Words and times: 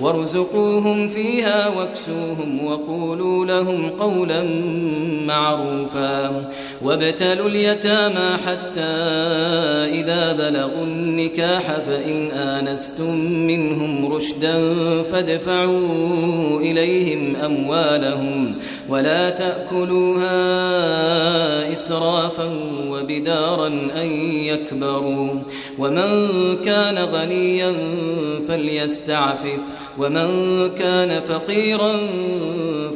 وارزقوهم 0.00 1.08
فيها 1.08 1.68
واكسوهم 1.68 2.66
وقولوا 2.66 3.46
لهم 3.46 3.90
قولا 3.90 4.42
معروفا 5.26 6.50
وابتلوا 6.82 7.48
اليتامى 7.48 8.38
حتى 8.46 8.80
إذا 10.00 10.32
بلغوا 10.32 10.84
النكاح 10.84 11.62
فإن 11.62 12.30
آنستم 12.30 13.14
منهم 13.46 14.12
رشدا 14.12 14.72
فادفعوا 15.12 16.60
إليهم 16.60 17.36
أموالهم 17.36 18.54
ولا 18.88 19.30
تأكلوها 19.30 20.32
إسرافا 21.72 22.50
وبدارا 22.88 23.66
أن 23.96 24.06
يكبروا 24.22 25.30
ومن 25.78 26.08
كان 26.64 26.98
غنيا 26.98 27.74
فليستعفف 28.48 29.60
ومن 29.98 30.68
كان 30.68 31.20
فقيرا 31.20 31.92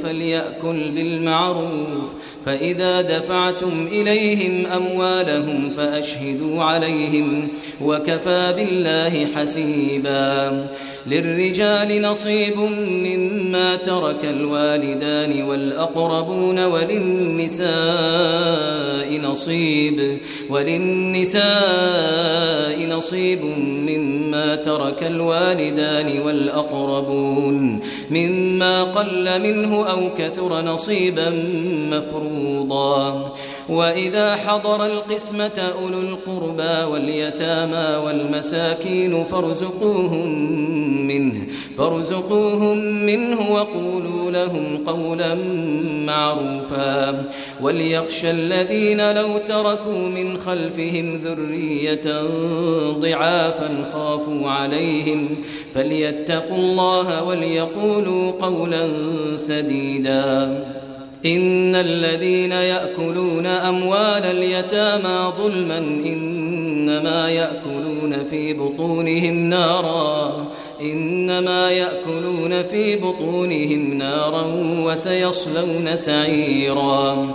فليأكل 0.03 0.91
بالمعروف. 0.91 2.13
فإذا 2.47 3.01
دفعتم 3.01 3.89
إليهم 3.93 4.67
أموالهم 4.67 5.71
فأشهدوا 5.71 6.63
عليهم 6.63 7.49
وكفى 7.83 8.55
بالله 8.57 9.27
حسيبا 9.35 10.67
للرجال 11.07 12.03
نصيب 12.03 12.59
مما 12.89 13.77
ترك 13.77 14.25
الوالدان 14.25 15.43
والأقربون 15.43 16.65
وللنساء 16.65 17.67
نصيب 19.21 20.19
وللنساء 20.51 21.47
نصيب 22.87 23.45
مما 23.65 24.57
ترك 24.57 25.03
الوالدان 25.03 26.21
والأقربون 26.21 27.81
مما 28.11 28.85
قل 28.85 29.43
منه 29.43 29.91
أو 29.91 30.15
كثر 30.19 30.63
نصيبا 30.63 31.31
مفروضا 31.91 32.36
وإذا 33.69 34.37
حضر 34.37 34.87
القسمة 34.87 35.73
أولو 35.83 36.01
القربى 36.01 36.93
واليتامى 36.93 38.07
والمساكين 38.07 39.25
فارزقوهم 39.25 40.29
منه 41.07 41.47
فارزقوهم 41.79 42.79
منه 43.07 43.53
وقولوا 43.53 44.31
لهم 44.31 44.85
قولا 44.87 45.35
معروفا. 46.07 47.25
وليخشى 47.63 48.31
الذين 48.31 49.13
لو 49.15 49.39
تركوا 49.39 50.09
من 50.09 50.37
خلفهم 50.37 51.17
ذرية 51.17 52.23
ضعافا 52.93 53.85
خافوا 53.93 54.51
عليهم 54.51 55.37
فليتقوا 55.75 56.57
الله 56.57 57.25
وليقولوا 57.25 58.33
قولا 58.33 58.89
سديدا. 59.37 60.86
إن 61.27 61.75
الذين 61.75 62.53
يأكلون 62.53 63.47
أموال 63.47 64.25
اليتامى 64.25 65.33
ظلما 65.37 65.79
إنما 65.79 67.31
يأكلون 67.31 68.25
في 68.31 68.55
بطونهم 68.55 69.35
نارا 69.35 70.47
إنما 70.81 71.71
يأكلون 71.71 72.63
في 72.63 72.97
بطونهم 72.97 73.95
نارا 73.99 74.45
وسيصلون 74.85 75.97
سعيرا. 75.97 77.35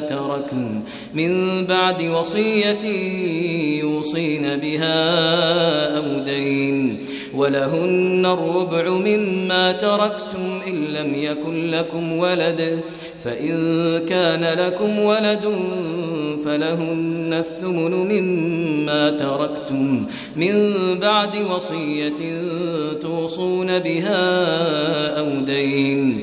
تركن 0.00 0.80
من 1.14 1.64
بعد 1.66 2.02
وصية 2.02 2.84
يوصين 3.80 4.56
بها 4.56 5.00
أو 5.96 6.24
دين 6.24 7.00
ولهن 7.34 8.26
الربع 8.26 8.90
مما 8.90 9.72
تركتم 9.72 10.60
إن 10.66 10.84
لم 10.84 11.14
يكن 11.14 11.70
لكم 11.70 12.12
ولد 12.12 12.80
فإن 13.24 13.58
كان 14.08 14.58
لكم 14.58 14.98
ولد 14.98 15.44
فلهن 16.44 17.34
الثمن 17.38 17.90
مما 17.90 19.10
تركتم 19.10 20.06
من 20.36 20.74
بعد 21.00 21.36
وصية 21.54 22.42
توصون 23.00 23.78
بها 23.78 24.20
أو 25.18 25.40
دين 25.40 26.22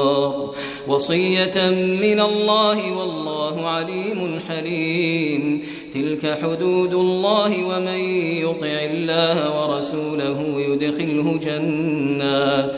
وصية 0.91 1.69
من 2.01 2.19
الله 2.19 2.91
والله 2.91 3.67
عليم 3.67 4.39
حليم. 4.49 5.61
تلك 5.93 6.37
حدود 6.43 6.93
الله 6.93 7.65
ومن 7.65 7.99
يطع 8.45 8.75
الله 8.91 9.37
ورسوله 9.57 10.39
يدخله 10.67 11.37
جنات. 11.37 12.77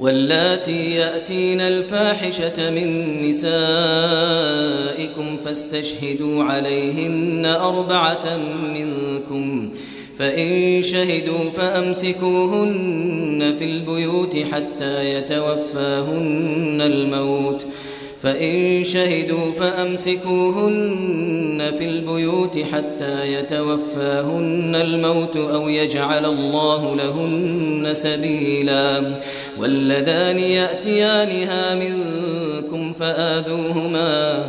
واللاتي 0.00 0.94
يأتين 0.94 1.60
الفاحشة 1.60 2.70
من 2.70 3.22
نسائكم 3.28 4.56
فاستشهدوا 5.36 6.44
عليهن 6.44 7.46
أربعة 7.46 8.36
منكم 8.74 9.70
فإن 10.18 10.82
شهدوا 10.82 11.50
فأمسكوهن 11.56 13.54
في 13.58 13.64
البيوت 13.64 14.38
حتى 14.52 15.14
يتوفاهن 15.14 16.80
الموت 16.80 17.62
ۖ 17.62 17.66
فإن 18.22 18.84
شهدوا 18.84 19.52
فأمسكوهن 19.60 21.06
في 21.78 21.84
البيوت 21.84 22.58
حتى 22.72 23.32
يتوفاهن 23.32 24.74
الموت 24.74 25.36
أو 25.36 25.68
يجعل 25.68 26.24
الله 26.24 26.96
لهن 26.96 27.88
سبيلا. 27.92 29.20
واللذان 29.58 30.38
يأتيانها 30.38 31.74
منكم 31.74 32.92
فآذوهما 32.92 34.48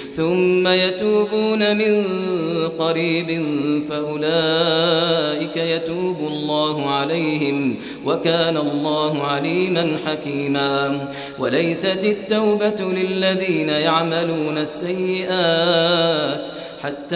ثم 0.15 0.67
يتوبون 0.67 1.77
من 1.77 2.05
قريب 2.79 3.43
فأولئك 3.89 5.57
يتوب 5.57 6.17
الله 6.19 6.89
عليهم 6.89 7.75
وكان 8.05 8.57
الله 8.57 9.23
عليما 9.23 9.97
حكيما. 10.05 11.07
وليست 11.39 12.03
التوبة 12.03 12.91
للذين 12.93 13.69
يعملون 13.69 14.57
السيئات 14.57 16.47
حتى 16.83 17.15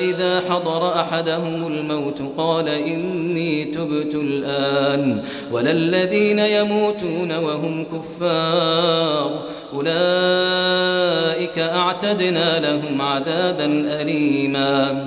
إذا 0.00 0.42
حضر 0.50 1.00
أحدهم 1.00 1.66
الموت 1.66 2.22
قال 2.38 2.68
إني 2.68 3.64
تبت 3.64 4.14
الآن 4.14 5.22
ولا 5.52 5.70
الذين 5.70 6.38
يموتون 6.38 7.32
وهم 7.32 7.84
كفار 7.84 9.42
أولئك 9.74 11.58
أعتدنا 11.58 12.58
لهم 12.60 13.02
عذابا 13.02 13.64
أليما 14.00 15.06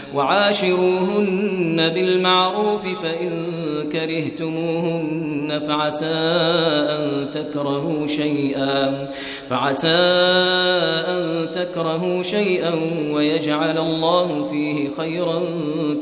وعاشروهن 0.15 1.89
بالمعروف 1.89 2.81
فإن 3.03 3.45
كرهتموهن 3.91 5.61
فعسى 5.67 6.05
أن 6.89 7.31
تكرهوا 7.31 8.07
شيئا 8.07 9.09
فعسى 9.49 9.87
أن 11.07 11.51
تكرهوا 11.55 12.23
شيئا 12.23 12.73
ويجعل 13.11 13.77
الله 13.77 14.49
فيه 14.51 14.89
خيرا 14.89 15.41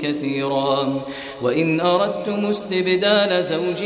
كثيرا. 0.01 1.01
وإن 1.42 1.80
أردتم 1.80 2.46
استبدال 2.46 3.44
زوج 3.44 3.84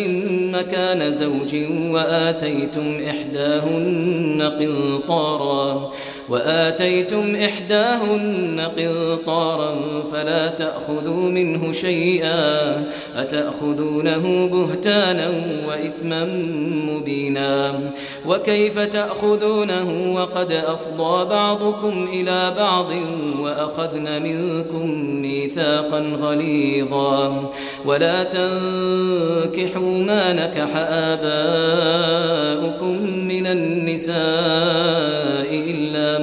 مكان 0.53 1.13
زوج 1.13 1.55
وآتيتم 1.89 2.99
إحداهن 3.09 4.41
قنطارا. 4.59 5.91
وآتيتم 6.29 7.35
إحداهن 7.35 8.61
قنطارا 8.77 9.75
فلا 10.11 10.47
تأخذوا 10.47 11.29
منه 11.29 11.71
شيئا 11.71 12.85
أتأخذونه 13.15 14.47
بهتانا 14.47 15.29
وإثما 15.67 16.25
مبينا 16.87 17.79
وكيف 18.27 18.79
تأخذونه 18.79 20.13
وقد 20.15 20.51
أفضى 20.51 21.29
بعضكم 21.29 22.07
إلى 22.13 22.53
بعض 22.57 22.91
وأخذن 23.41 24.23
منكم 24.23 24.89
ميثاقا 25.21 25.99
غليظا 25.99 27.51
ولا 27.85 28.23
تنكحوا 28.23 29.97
ما 29.97 30.33
نكح 30.33 30.69
آباؤكم 30.75 32.13
من 33.27 33.47
النساء 33.47 34.13
إلا 35.51 36.22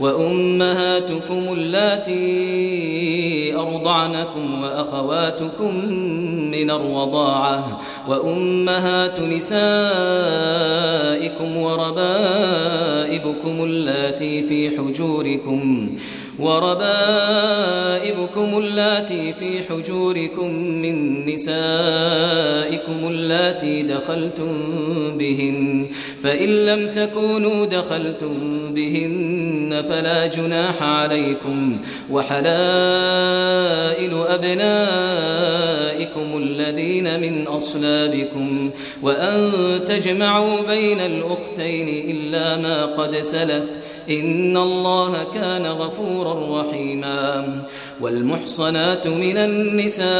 وأمهاتكم 0.00 1.52
اللاتي 1.52 2.20
أرضعنكم 3.56 4.62
وأخواتكم 4.62 5.84
من 6.50 6.70
الرضاعة 6.70 7.80
وأمهات 8.08 9.20
نسائكم 9.20 9.56
وربائبكم 11.56 12.84
اللاتي 13.64 14.42
في 14.42 14.78
حجوركم. 14.78 15.90
وربائبكم 16.40 18.08
اللاتي 18.58 19.32
في 19.32 19.62
حجوركم 19.68 20.54
من 20.54 21.26
نسائكم 21.26 23.08
اللاتي 23.08 23.82
دخلتم 23.82 24.48
بهن 25.18 25.86
فإن 26.22 26.48
لم 26.66 26.92
تكونوا 26.92 27.66
دخلتم 27.66 28.34
بهن 28.74 29.84
فلا 29.88 30.26
جناح 30.26 30.82
عليكم 30.82 31.78
وحلائل 32.10 32.50
أبنائكم 34.28 35.40
الذين 36.36 37.20
من 37.20 37.46
أصلابكم 37.46 38.70
وأن 39.02 39.50
تجمعوا 39.86 40.60
بين 40.68 41.00
الأختين 41.00 41.88
إلا 41.88 42.56
ما 42.56 42.86
قد 42.86 43.16
سلف 43.16 43.64
إن 44.08 44.56
الله 44.56 45.24
كان 45.34 45.66
غفورا 45.66 46.60
رحيما 46.60 47.62
والمحصنات 48.00 49.06
من 49.06 49.36
النساء 49.36 50.10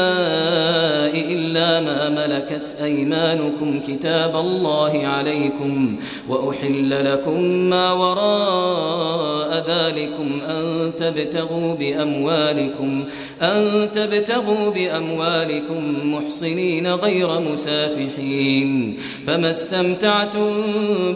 إلا 1.33 1.81
ما 1.81 2.09
ملكت 2.09 2.75
أيمانكم 2.83 3.79
كتاب 3.87 4.35
الله 4.35 5.07
عليكم 5.07 5.99
وأحل 6.29 7.13
لكم 7.13 7.41
ما 7.43 7.91
وراء 7.91 9.63
ذلكم 9.67 10.41
أن 10.49 10.91
تبتغوا 10.97 11.75
بأموالكم 11.75 13.03
أن 13.41 13.89
تبتغوا 13.93 14.69
بأموالكم 14.69 16.13
محصنين 16.13 16.87
غير 16.87 17.39
مسافحين 17.39 18.97
فما 19.27 19.51
استمتعتم 19.51 20.51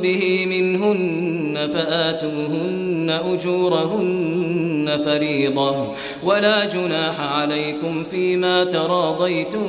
به 0.02 0.46
منهن 0.46 1.70
فآتوهن 1.74 2.55
أجورهن 3.10 5.02
فريضة 5.06 5.94
ولا 6.24 6.66
جناح 6.66 7.20
عليكم 7.20 8.04
فيما 8.04 8.64
تراضيتم 8.64 9.68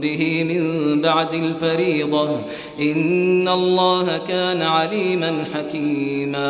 به 0.00 0.44
من 0.44 1.02
بعد 1.02 1.34
الفريضة 1.34 2.28
إن 2.80 3.48
الله 3.48 4.20
كان 4.28 4.62
عليما 4.62 5.44
حكيما. 5.54 6.48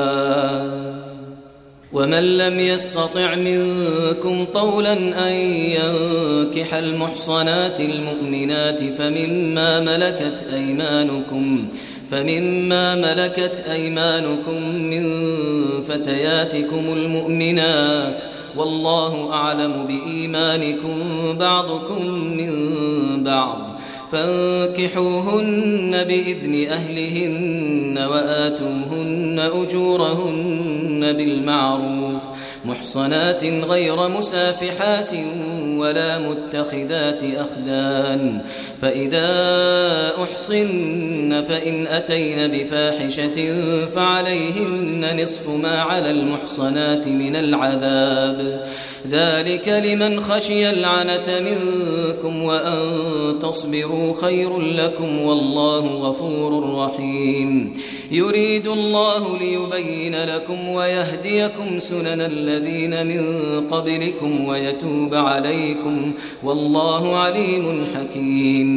ومن 1.92 2.38
لم 2.38 2.60
يستطع 2.60 3.34
منكم 3.34 4.44
طولا 4.44 4.92
أن 5.28 5.32
ينكح 5.32 6.74
المحصنات 6.74 7.80
المؤمنات 7.80 8.80
فمما 8.84 9.80
ملكت 9.80 10.46
أيمانكم 10.52 11.68
فمما 12.10 12.94
ملكت 12.94 13.64
أيمانكم 13.70 14.68
من 14.74 15.04
فتياتكم 15.82 16.92
المؤمنات 16.92 18.22
والله 18.56 19.32
أعلم 19.32 19.86
بإيمانكم 19.86 20.98
بعضكم 21.38 22.06
من 22.36 22.52
بعض 23.24 23.78
فانكحوهن 24.12 26.04
بإذن 26.04 26.70
أهلهن 26.70 27.98
وآتوهن 27.98 29.40
أجورهن 29.54 31.12
بالمعروف 31.12 32.22
محصنات 32.64 33.44
غير 33.44 34.08
مسافحات 34.08 35.12
ولا 35.76 36.18
متخذات 36.18 37.22
أخدان 37.24 38.40
فإذا 38.82 39.28
أحصن 40.22 41.44
فإن 41.48 41.86
أتين 41.86 42.48
بفاحشة 42.48 43.54
فعليهن 43.86 45.22
نصف 45.22 45.48
ما 45.48 45.80
على 45.80 46.10
المحصنات 46.10 47.08
من 47.08 47.36
العذاب. 47.36 48.66
ذلك 49.10 49.68
لمن 49.68 50.20
خشي 50.20 50.70
العنة 50.70 51.40
منكم 51.40 52.42
وأن 52.42 52.78
تصبروا 53.42 54.14
خير 54.22 54.60
لكم 54.60 55.22
والله 55.22 55.86
غفور 55.86 56.74
رحيم. 56.74 57.74
يريد 58.10 58.66
الله 58.66 59.38
ليبين 59.38 60.24
لكم 60.24 60.68
ويهديكم 60.68 61.78
سنن 61.78 62.20
الذين 62.20 63.06
من 63.06 63.22
قبلكم 63.70 64.48
ويتوب 64.48 65.14
عليكم. 65.14 66.12
والله 66.42 67.16
عليم 67.16 67.86
حكيم. 67.94 68.67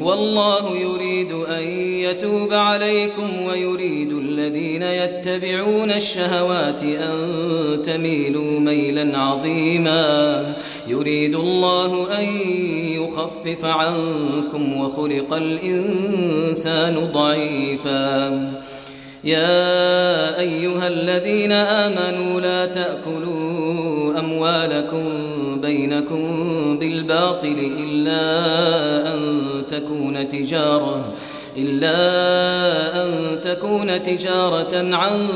والله 0.00 0.76
يريد 0.76 1.32
أن 1.32 1.62
يتوب 2.06 2.52
عليكم 2.52 3.42
ويريد 3.48 4.12
الذين 4.12 4.82
يتبعون 4.82 5.90
الشهوات 5.90 6.82
أن 6.82 7.18
تميلوا 7.84 8.60
ميلا 8.60 9.18
عظيما. 9.18 10.54
يريد 10.88 11.34
الله 11.34 12.18
أن 12.18 12.24
يخفف 13.02 13.64
عنكم 13.64 14.80
وخلق 14.80 15.34
الإنسان 15.34 17.08
ضعيفا. 17.12 18.52
يا 19.24 20.40
أيها 20.40 20.88
الذين 20.88 21.52
آمنوا 21.52 22.40
لا 22.40 22.66
تأكلوا 22.66 24.18
أموالكم 24.18 25.04
بينكم 25.60 26.22
بالباطل 26.78 27.72
إلا 27.78 28.24
أن 29.14 29.40
تكون 29.70 30.28
تجارة. 30.28 31.14
إلا 31.56 33.02
أن 33.02 33.40
تكون 33.40 34.02
تجارة 34.02 34.96
عن 34.96 35.26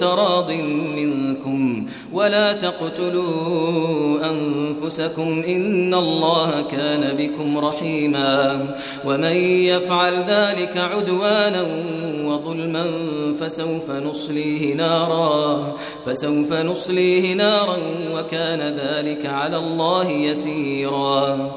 تراض 0.00 0.50
منكم 0.96 1.86
ولا 2.12 2.52
تقتلوا 2.52 4.18
أنفسكم 4.30 5.42
إن 5.48 5.94
الله 5.94 6.64
كان 6.70 7.16
بكم 7.16 7.58
رحيما 7.58 8.66
ومن 9.04 9.32
يفعل 9.42 10.12
ذلك 10.14 10.76
عدوانا 10.76 11.66
وظلما 12.24 12.86
فسوف 13.40 13.90
نصليه 13.90 14.74
نارا 14.74 15.74
فسوف 16.06 16.52
نصليه 16.52 17.34
نارا 17.34 17.76
وكان 18.14 18.60
ذلك 18.60 19.26
على 19.26 19.56
الله 19.56 20.08
يسيرا 20.10 21.56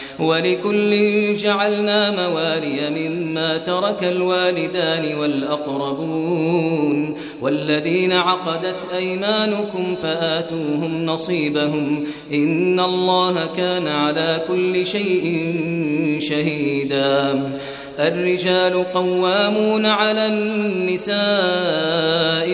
ولكل 0.21 1.35
جعلنا 1.35 2.11
موالي 2.11 2.89
مما 2.89 3.57
ترك 3.57 4.03
الوالدان 4.03 5.15
والأقربون 5.15 7.15
والذين 7.41 8.13
عقدت 8.13 8.87
أيمانكم 8.95 9.95
فآتوهم 10.03 11.05
نصيبهم 11.05 12.03
إن 12.33 12.79
الله 12.79 13.49
كان 13.57 13.87
على 13.87 14.41
كل 14.47 14.85
شيء 14.85 15.55
شهيدا. 16.19 17.51
الرجال 17.99 18.93
قوامون 18.93 19.85
على 19.85 20.27
النساء 20.27 21.17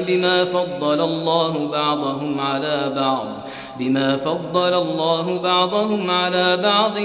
بما 0.07 0.45
فضل 0.45 1.01
الله 1.01 1.67
بعضهم 1.67 2.39
على 2.39 2.93
بعض. 2.95 3.47
بما 3.79 4.15
فضل 4.15 4.73
الله 4.73 5.37
بعضهم 5.37 6.11
على 6.11 6.57
بعض 6.57 6.97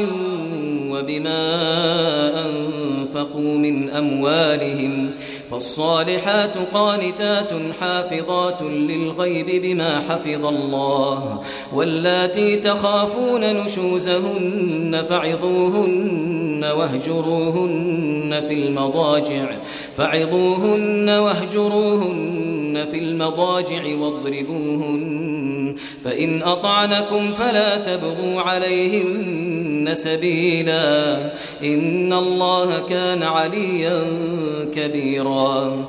وبما 0.91 1.43
أنفقوا 2.47 3.59
من 3.59 3.91
أموالهم 3.91 5.11
فالصالحات 5.51 6.53
قانتات 6.75 7.51
حافظات 7.81 8.63
للغيب 8.63 9.63
بما 9.63 10.01
حفظ 10.09 10.45
الله 10.45 11.41
واللاتي 11.73 12.57
تخافون 12.57 13.41
نشوزهن 13.41 15.05
فعظوهن 15.09 16.65
واهجروهن 16.65 18.45
في 18.49 18.55
المضاجع 18.55 19.51
فعظوهن 19.97 21.11
واهجروهن 21.11 22.62
في 22.79 22.99
المضاجع 22.99 23.97
واضربوهن 23.97 25.77
فإن 26.05 26.43
أطعنكم 26.43 27.33
فلا 27.33 27.77
تبغوا 27.77 28.41
عليهن 28.41 29.95
سبيلا. 29.95 31.33
إن 31.63 32.13
الله 32.13 32.79
كان 32.79 33.23
عليا 33.23 34.03
كبيرا. 34.75 35.89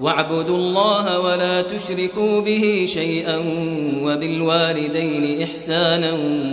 واعبدوا 0.00 0.56
الله 0.56 1.20
ولا 1.20 1.62
تشركوا 1.62 2.40
به 2.40 2.84
شيئا 2.88 3.36
وبالوالدين 4.02 5.42
إحسانا 5.42 6.12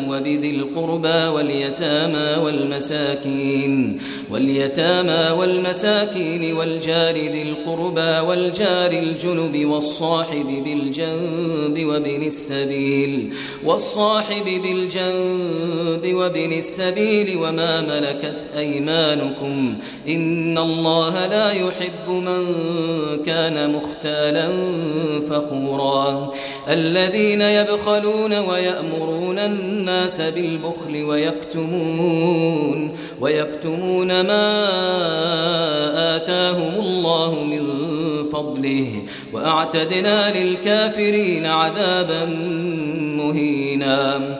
وبذي 0.10 0.50
القربى 0.52 1.28
واليتامى 1.28 2.44
والمساكين 2.44 4.00
واليتامى 4.32 5.40
والمساكين 5.40 6.56
والجار 6.56 7.16
ذي 7.16 7.42
القربى 7.42 8.28
والجار 8.28 8.92
الجنب 8.92 9.66
والصاحب 9.66 10.64
بالجنب 10.66 11.86
وابن 11.86 12.24
السبيل 12.24 13.34
والصاحب 13.66 14.62
بالجنب 14.64 16.16
وابن 16.16 16.54
السبيل 16.54 17.38
وما 17.38 17.82
ملكت 17.82 18.50
أيمانكم 18.58 19.78
إن 20.08 20.58
الله 20.58 21.26
لا 21.28 21.52
يحب 21.52 22.10
من 22.10 22.46
كان 23.26 23.35
كان 23.36 23.72
مختالا 23.72 24.48
فخورا. 25.30 26.32
الذين 26.70 27.42
يبخلون 27.42 28.34
ويأمرون 28.34 29.40
الناس 29.40 30.22
بالبخل 30.22 31.04
ويكتمون 31.04 32.98
ويكتمون 33.22 34.22
ما 34.22 34.46
آتاهم 36.16 36.74
الله 36.80 37.44
من 37.44 37.64
فضله 38.24 39.02
وأعتدنا 39.34 40.38
للكافرين 40.38 41.46
عذابا 41.46 42.26
مهينا. 43.20 44.40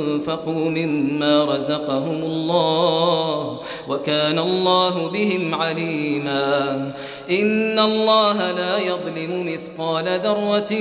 وأنفقوا 0.21 0.69
مما 0.69 1.45
رزقهم 1.45 2.23
الله 2.23 3.59
وكان 3.87 4.39
الله 4.39 5.07
بهم 5.07 5.55
عليما. 5.55 6.91
إن 7.29 7.79
الله 7.79 8.51
لا 8.51 8.77
يظلم 8.77 9.53
مثقال 9.53 10.19
ذرة 10.23 10.73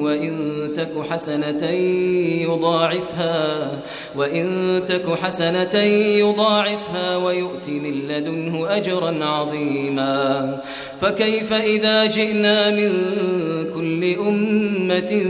وإن 0.00 0.34
تك 0.76 0.92
حسنة 1.10 1.70
يضاعفها 2.42 3.70
وإن 4.16 4.46
تك 4.88 5.14
حسنة 5.22 5.80
يضاعفها 6.18 7.16
ويؤت 7.16 7.68
من 7.68 8.08
لدنه 8.08 8.76
أجرا 8.76 9.24
عظيما. 9.24 10.60
فكيف 11.00 11.52
إذا 11.52 12.06
جئنا 12.06 12.70
من 12.70 12.92
كل 13.74 14.14
أمة 14.14 15.22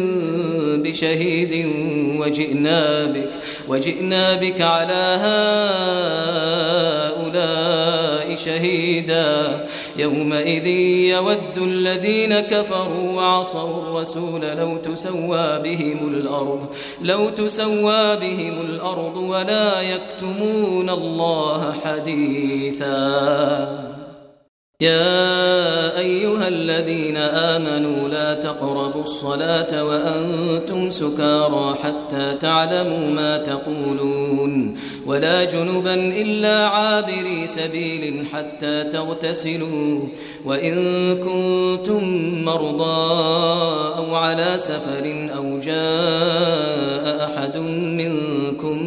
بشهيد 0.83 1.67
وجئنا 2.19 3.05
بك 3.25 3.41
وجئنا 3.69 4.35
بك 4.35 4.61
على 4.61 5.19
هؤلاء 7.21 8.35
شهيدا 8.35 9.67
يومئذ 9.97 10.67
يود 10.67 11.59
الذين 11.59 12.41
كفروا 12.41 13.13
وعصوا 13.13 13.83
الرسول 13.83 14.41
لو 14.41 14.77
تسوى 14.77 15.61
بهم 15.63 16.09
الأرض 16.09 16.67
لو 17.03 17.31
تسوى 17.31 18.17
بهم 18.17 18.61
الأرض 18.61 19.17
ولا 19.17 19.81
يكتمون 19.81 20.91
الله 20.91 21.75
حديثا 21.85 22.95
يا 24.81 25.99
أيها 25.99 26.49
الذين 26.49 27.17
آمنوا 27.17 28.09
لا 28.09 28.35
تقربوا 28.35 29.03
الصلاة 29.03 29.85
وأنتم 29.85 30.91
سكارى 30.91 31.75
حتى 31.83 32.35
تعلموا 32.41 33.11
ما 33.11 33.39
تقولون 33.39 34.77
ولا 35.07 35.45
جنبا 35.45 35.95
إلا 35.95 36.67
عابري 36.67 37.47
سبيل 37.47 38.27
حتى 38.33 38.85
تغتسلوا 38.85 40.01
وإن 40.45 40.75
كنتم 41.15 42.05
مرضى 42.45 43.15
أو 43.97 44.15
على 44.15 44.55
سفر 44.59 45.31
أو 45.37 45.59
جاء 45.59 47.25
أحد 47.25 47.57
منكم 47.57 48.83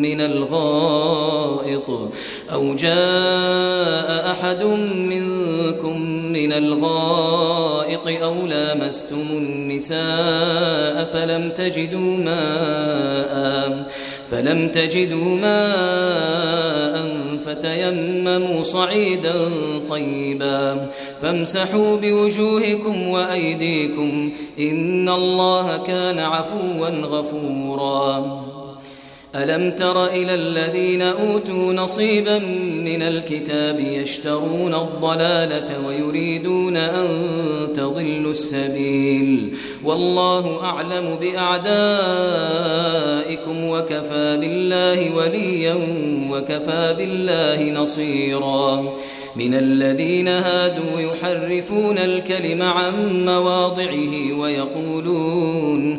من 0.00 0.20
الغائط 0.20 2.10
أو 2.52 2.74
جاء 2.74 4.30
أحد 4.30 4.64
منكم 4.94 6.02
من 6.32 6.52
الغائط 6.52 8.22
أو 8.22 8.46
لامستم 8.46 9.26
النساء 9.30 11.04
فلم 11.12 11.50
تجدوا 11.50 12.16
ماء 12.16 13.90
فلم 14.30 14.68
تجدوا 14.68 15.36
ماء 15.36 17.10
فتيمموا 17.46 18.62
صعيدا 18.62 19.34
طيبا. 19.90 20.90
فامسحوا 21.22 21.96
بوجوهكم 21.96 23.08
وأيديكم 23.08 24.32
إن 24.58 25.08
الله 25.08 25.76
كان 25.86 26.18
عفوا 26.18 26.88
غفورا. 26.88 28.42
ألم 29.34 29.70
تر 29.70 30.06
إلى 30.06 30.34
الذين 30.34 31.02
أوتوا 31.02 31.72
نصيبا 31.72 32.38
من 32.84 33.02
الكتاب 33.02 33.80
يشترون 33.80 34.74
الضلالة 34.74 35.86
ويريدون 35.86 36.76
أن 36.76 37.08
تضلوا 37.74 38.30
السبيل 38.30 39.56
والله 39.84 40.64
أعلم 40.64 41.18
بأعدائكم 41.20 41.64
وكفى 43.64 44.36
بالله 44.40 45.16
وليا 45.16 45.76
وكفى 46.30 46.94
بالله 46.98 47.70
نصيراً 47.70 48.94
من 49.36 49.54
الذين 49.54 50.28
هادوا 50.28 51.00
يحرفون 51.00 51.98
الكلم 51.98 52.62
عن 52.62 53.24
مواضعه 53.24 54.38
ويقولون 54.38 55.98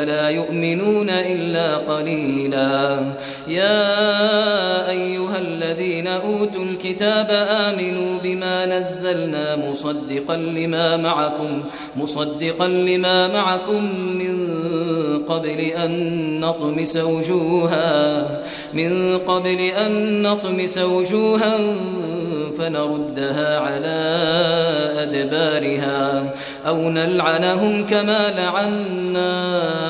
فلا 0.00 0.28
يؤمنون 0.28 1.10
إلا 1.10 1.76
قليلا. 1.76 3.12
يا 3.48 4.90
أيها 4.90 5.38
الذين 5.38 6.06
أوتوا 6.06 6.64
الكتاب 6.64 7.28
آمنوا 7.50 8.18
بما 8.22 8.66
نزلنا 8.66 9.56
مصدقا 9.56 10.36
لما 10.36 10.96
معكم 10.96 11.62
مصدقا 11.96 12.68
لما 12.68 13.28
معكم 13.28 13.84
من 14.18 14.36
قبل 15.28 15.60
أن 15.60 15.90
نطمس 16.40 16.96
وجوها 16.96 18.26
من 18.72 19.18
قبل 19.18 19.60
أن 19.60 20.22
نطمس 20.22 20.78
وجوها 20.78 21.56
فنردها 22.58 23.58
على 23.58 24.00
أدبارها 24.98 26.34
أو 26.66 26.90
نلعنهم 26.90 27.86
كما 27.86 28.34
لعنا 28.36 29.89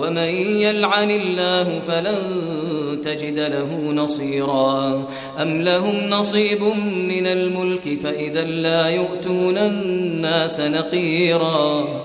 ومن 0.00 0.30
يلعن 0.66 1.10
الله 1.10 1.80
فلن 1.88 2.18
تجد 3.04 3.38
له 3.38 3.92
نصيرا. 3.92 5.08
أم 5.42 5.62
لهم 5.62 6.10
نصيب 6.10 6.62
من 7.08 7.26
الملك 7.26 7.98
فإذا 8.04 8.44
لا 8.44 8.88
يؤتون 8.88 9.58
الناس 9.58 10.60
نقيرا. 10.60 12.04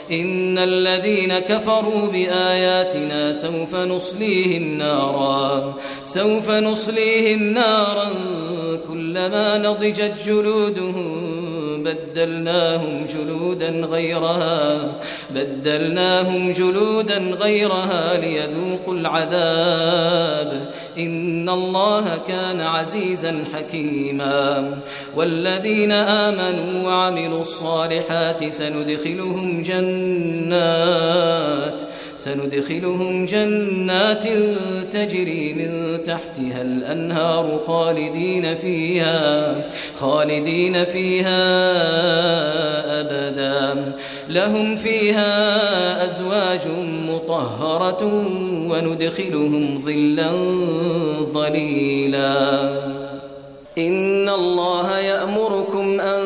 إن 0.11 0.57
الذين 0.57 1.39
كفروا 1.39 2.07
بآياتنا 2.07 3.33
سوف 3.33 3.75
نصليهم 3.75 4.77
نارا 4.77 5.73
سوف 6.05 6.49
نصليهم 6.49 7.43
نارا 7.43 8.09
كلما 8.87 9.57
نضجت 9.57 10.13
جلودهم 10.25 11.31
بدلناهم 11.83 13.05
جلودا 13.05 13.69
غيرها 13.69 14.91
بدلناهم 15.29 16.51
جلودا 16.51 17.17
غيرها 17.17 18.17
ليذوقوا 18.17 18.93
العذاب. 18.93 20.69
إن 20.97 21.49
الله 21.49 22.19
كان 22.27 22.61
عزيزا 22.61 23.43
حكيما. 23.53 24.77
والذين 25.15 25.91
آمنوا 25.91 26.89
وعملوا 26.89 27.41
الصالحات 27.41 28.53
سندخلهم 28.53 29.61
جنات 29.61 30.00
سندخلهم 32.15 33.25
جنات 33.25 34.23
تجري 34.91 35.53
من 35.53 36.03
تحتها 36.03 36.61
الأنهار 36.61 37.59
خالدين 37.67 38.55
فيها 38.55 39.55
خالدين 39.99 40.85
فيها 40.85 41.41
أبدا. 43.01 43.93
لهم 44.29 44.75
فيها 44.75 46.05
أزواج 46.05 46.61
مطهرة 47.09 48.03
وندخلهم 48.69 49.81
ظلا 49.81 50.31
ظليلا. 51.33 52.71
إن 53.77 54.29
الله 54.29 54.99
يأمركم 54.99 55.99
أن 55.99 56.23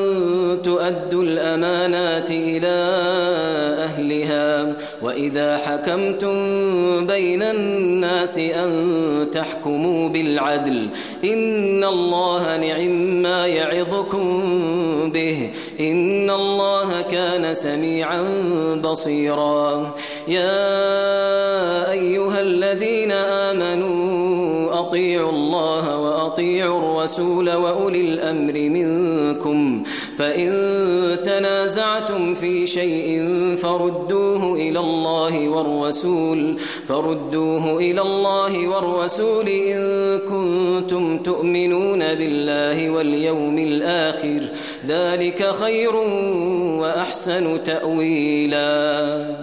تؤدوا 0.63 1.23
الأمانات 1.23 2.31
وإذا 5.25 5.57
حكمتم 5.57 6.37
بين 7.07 7.43
الناس 7.43 8.37
أن 8.37 9.27
تحكموا 9.33 10.09
بالعدل 10.09 10.87
إن 11.23 11.83
الله 11.83 12.57
نعم 12.57 13.21
ما 13.21 13.47
يعظكم 13.47 14.29
به 15.11 15.49
إن 15.79 16.29
الله 16.29 17.01
كان 17.01 17.55
سميعا 17.55 18.23
بصيرا. 18.83 19.93
يا 20.27 21.91
أيها 21.91 22.41
الذين 22.41 23.11
آمنوا 23.11 24.79
أطيعوا 24.79 25.31
الله 25.31 25.99
وأطيعوا 25.99 26.79
الرسول 26.79 27.53
وأولي 27.53 28.01
الأمر 28.01 28.53
منكم 28.53 29.83
فإن 30.17 30.51
تنازعتم 31.25 32.35
في 32.35 32.67
شيء 32.67 33.35
فردوه 33.55 34.53
إلى 34.53 34.79
الله 34.79 35.49
والرسول 35.49 36.57
فردوه 36.87 37.77
إلى 37.77 38.01
الله 38.01 38.67
والرسول 38.67 39.47
إن 39.47 40.19
كنتم 40.19 41.17
تؤمنون 41.17 41.99
بالله 41.99 42.89
واليوم 42.89 43.57
الآخر. 43.57 44.41
ذلك 44.87 45.51
خير 45.51 45.95
وأحسن 46.79 47.63
تأويلا. 47.63 49.35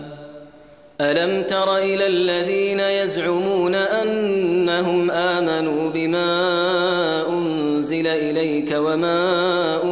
ألم 1.00 1.42
تر 1.42 1.76
إلى 1.76 2.06
الذين 2.06 2.80
يزعمون 2.80 3.74
أنهم 3.74 5.10
آمنوا 5.10 5.90
بما 5.90 6.28
أنزل 7.28 8.06
إليك 8.06 8.72
وما 8.78 9.22
أنزل 9.84 9.91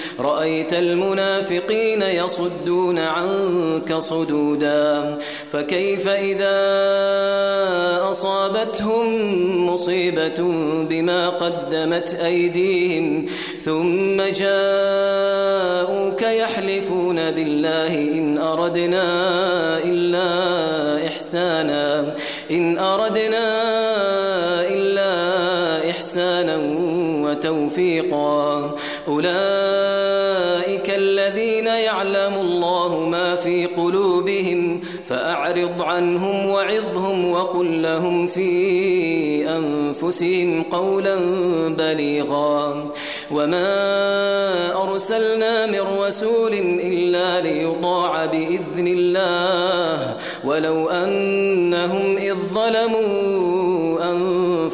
رأيت 0.41 0.73
المنافقين 0.73 2.01
يصدون 2.01 2.99
عنك 2.99 3.93
صدودا 3.93 5.17
فكيف 5.51 6.07
إذا 6.07 6.61
أصابتهم 8.11 9.05
مصيبة 9.69 10.43
بما 10.89 11.29
قدمت 11.29 12.13
أيديهم؟ 12.13 13.25
ثم 13.59 14.21
جاءوك 14.21 16.21
يحلفون 16.21 17.31
بالله 17.31 17.93
إن 17.93 18.37
أردنا 18.37 19.03
إلا 19.83 21.07
إحسانا 21.07 22.15
إن 22.51 22.79
أردنا 22.79 23.47
إلا 24.67 25.89
إحسانا 25.89 26.57
وتوفيقا. 27.27 28.75
أولئك 29.07 29.70
يعلم 32.01 32.33
الله 32.33 32.99
ما 32.99 33.35
في 33.35 33.65
قلوبهم 33.65 34.81
فأعرض 35.07 35.81
عنهم 35.81 36.45
وعظهم 36.45 37.31
وقل 37.31 37.83
لهم 37.83 38.27
في 38.27 39.49
أنفسهم 39.49 40.63
قولا 40.63 41.15
بليغا. 41.77 42.91
وما 43.31 44.83
أرسلنا 44.83 45.65
من 45.65 45.99
رسول 45.99 46.53
إلا 46.83 47.41
ليطاع 47.41 48.25
بإذن 48.25 48.87
الله 48.87 50.17
ولو 50.45 50.89
أنهم 50.89 52.17
إذ 52.17 52.35
ظلموا 52.53 53.60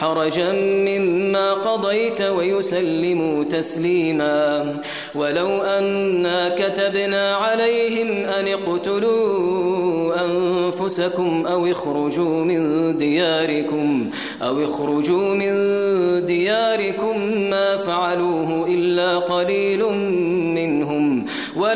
حرجا 0.00 0.52
مما 0.88 1.52
قضيت 1.54 2.22
ويسلموا 2.22 3.44
تسليما. 3.44 4.76
ولو 5.14 5.62
أنا 5.62 6.48
كتبنا 6.48 7.34
عليهم 7.34 8.08
أن 8.24 8.48
اقتلوا 8.48 10.24
أنفسكم 10.24 11.46
أو 11.46 11.66
اخرجوا 11.66 12.44
من 12.44 12.60
دياركم 12.98 14.10
أو 14.42 14.64
اخرجوا 14.64 15.34
من 15.34 15.54
دياركم 16.26 17.16
ما 17.50 17.76
فعلوه 17.76 18.66
إلا 18.68 19.18
قليل 19.18 19.66
منهم 19.66 20.35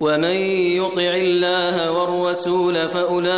ومن 0.00 0.36
يطع 0.80 1.14
الله 1.14 1.90
والرسول 1.90 2.88
فأولئك 2.88 3.30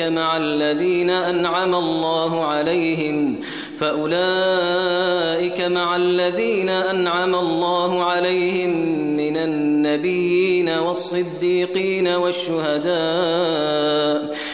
مع 0.00 0.36
الذين 0.36 1.10
أنعم 1.10 1.74
الله 1.74 2.44
عليهم 2.44 3.40
فأولئك 3.78 5.60
مع 5.60 5.96
الذين 5.96 6.68
أنعم 6.68 7.34
الله 7.34 8.04
عليهم 8.04 8.70
من 9.16 9.36
النبيين 9.36 10.68
والصديقين 10.68 12.08
والشهداء. 12.08 12.94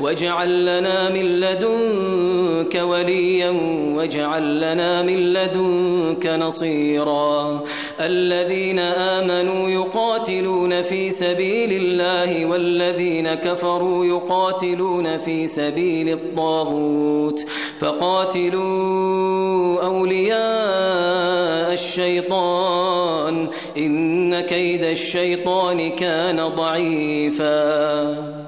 واجعل 0.00 0.66
لنا 0.66 1.08
من 1.08 1.40
لدنك 1.40 2.74
وليا 2.74 3.50
واجعل 3.94 4.60
لنا 4.60 5.02
من 5.02 5.32
لدنك 5.32 6.26
نصيرا. 6.26 7.64
الذين 8.00 8.78
آمنوا 8.78 9.68
يقاتلون 9.68 10.82
في 10.82 11.10
سبيل 11.10 11.72
الله 11.72 12.46
والذين 12.46 13.34
كفروا 13.34 14.04
يقاتلون 14.04 15.18
في 15.18 15.46
سبيل 15.46 16.08
الطاغوت. 16.08 17.40
فقاتلوا 17.80 19.84
أولياء 19.84 21.72
الشيطان. 21.72 23.48
إن 23.76 24.40
كيد 24.40 24.84
الشيطان 24.84 25.90
كان 25.90 26.48
ضعيفا. 26.48 28.47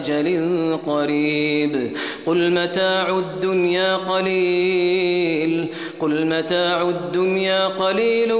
أجل 0.00 0.78
قريب. 0.86 1.92
قل 2.26 2.50
متاع 2.50 3.18
الدنيا 3.18 3.96
قليل. 3.96 5.66
قل 6.00 6.26
متاع 6.26 6.82
الدنيا 6.82 7.66
قليل 7.66 8.32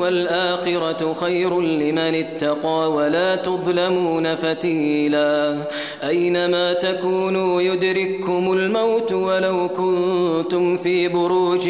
والآخرة 0.00 1.12
خير 1.12 1.60
لمن 1.60 1.98
اتقى 1.98 2.92
ولا 2.92 3.36
تظلمون 3.36 4.34
فتيلا. 4.34 5.68
أينما 6.08 6.72
تكونوا 6.72 7.62
يدرككم 7.62 8.52
الموت 8.52 9.12
ولو 9.12 9.68
كنتم 9.68 10.76
في 10.76 11.08
بروج 11.08 11.68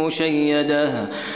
مشيدة. 0.00 1.08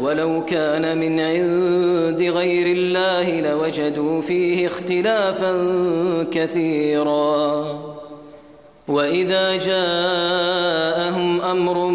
ولو 0.00 0.44
كان 0.44 0.98
من 0.98 1.20
عند 1.20 2.22
غير 2.22 2.66
الله 2.66 3.40
لوجدوا 3.40 4.22
فيه 4.22 4.66
اختلافا 4.66 5.52
كثيرا. 6.32 7.96
وإذا 8.88 9.56
جاءهم 9.56 11.40
أمر 11.40 11.86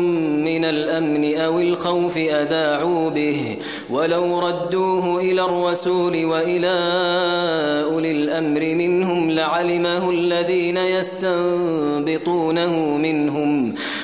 من 0.45 0.65
الأمن 0.65 1.35
أو 1.35 1.59
الخوف 1.59 2.17
أذاعوا 2.17 3.09
به. 3.09 3.57
ولو 3.89 4.39
ردوه 4.39 5.19
إلى 5.21 5.41
الرسول 5.41 6.25
وإلى 6.25 6.77
أولي 7.91 8.11
الأمر 8.11 8.59
منهم 8.59 9.31
لعلمه 9.31 10.09
الذين 10.09 10.77
يستنبطونه 10.77 12.75
منهم. 12.97 13.73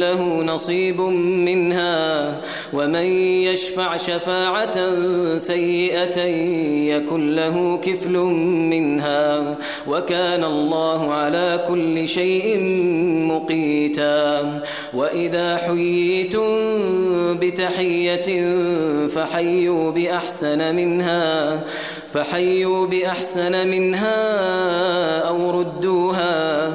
له 0.00 0.42
نصيب 0.42 1.00
منها 1.00 2.40
ومن 2.72 3.06
يشفع 3.46 3.96
شفاعة 3.96 4.78
سيئة 5.38 6.20
يكن 6.96 7.34
له 7.34 7.76
كفل 7.82 8.12
منها 8.70 9.56
وكان 9.88 10.44
الله 10.44 11.12
على 11.14 11.64
كل 11.68 12.08
شيء 12.08 12.58
مقيتا 13.32 14.60
وإذا 14.94 15.56
حييتم 15.56 16.46
بتحية 17.38 18.28
فحيوا 19.06 19.90
بأحسن 19.90 20.74
منها 20.76 21.64
فحيوا 22.12 22.86
بأحسن 22.86 23.68
منها 23.68 24.16
أو 25.28 25.60
ردوها 25.60 26.74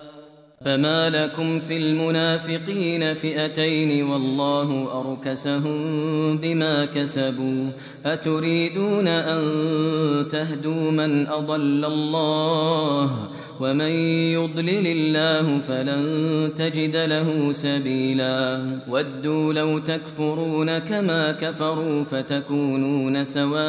فما 0.65 1.09
لكم 1.09 1.59
في 1.59 1.77
المنافقين 1.77 3.13
فئتين 3.13 4.03
والله 4.03 4.99
أركسهم 4.99 5.77
بما 6.37 6.85
كسبوا 6.85 7.69
أتريدون 8.05 9.07
أن 9.07 9.41
تهدوا 10.31 10.91
من 10.91 11.27
أضل 11.27 11.85
الله 11.85 13.29
ومن 13.61 13.91
يضلل 14.33 14.87
الله 14.87 15.59
فلن 15.67 16.03
تجد 16.55 16.95
له 16.95 17.51
سبيلا. 17.51 18.65
ودوا 18.89 19.53
لو 19.53 19.79
تكفرون 19.79 20.77
كما 20.77 21.31
كفروا 21.31 22.03
فتكونون 22.03 23.23
سواء. 23.23 23.61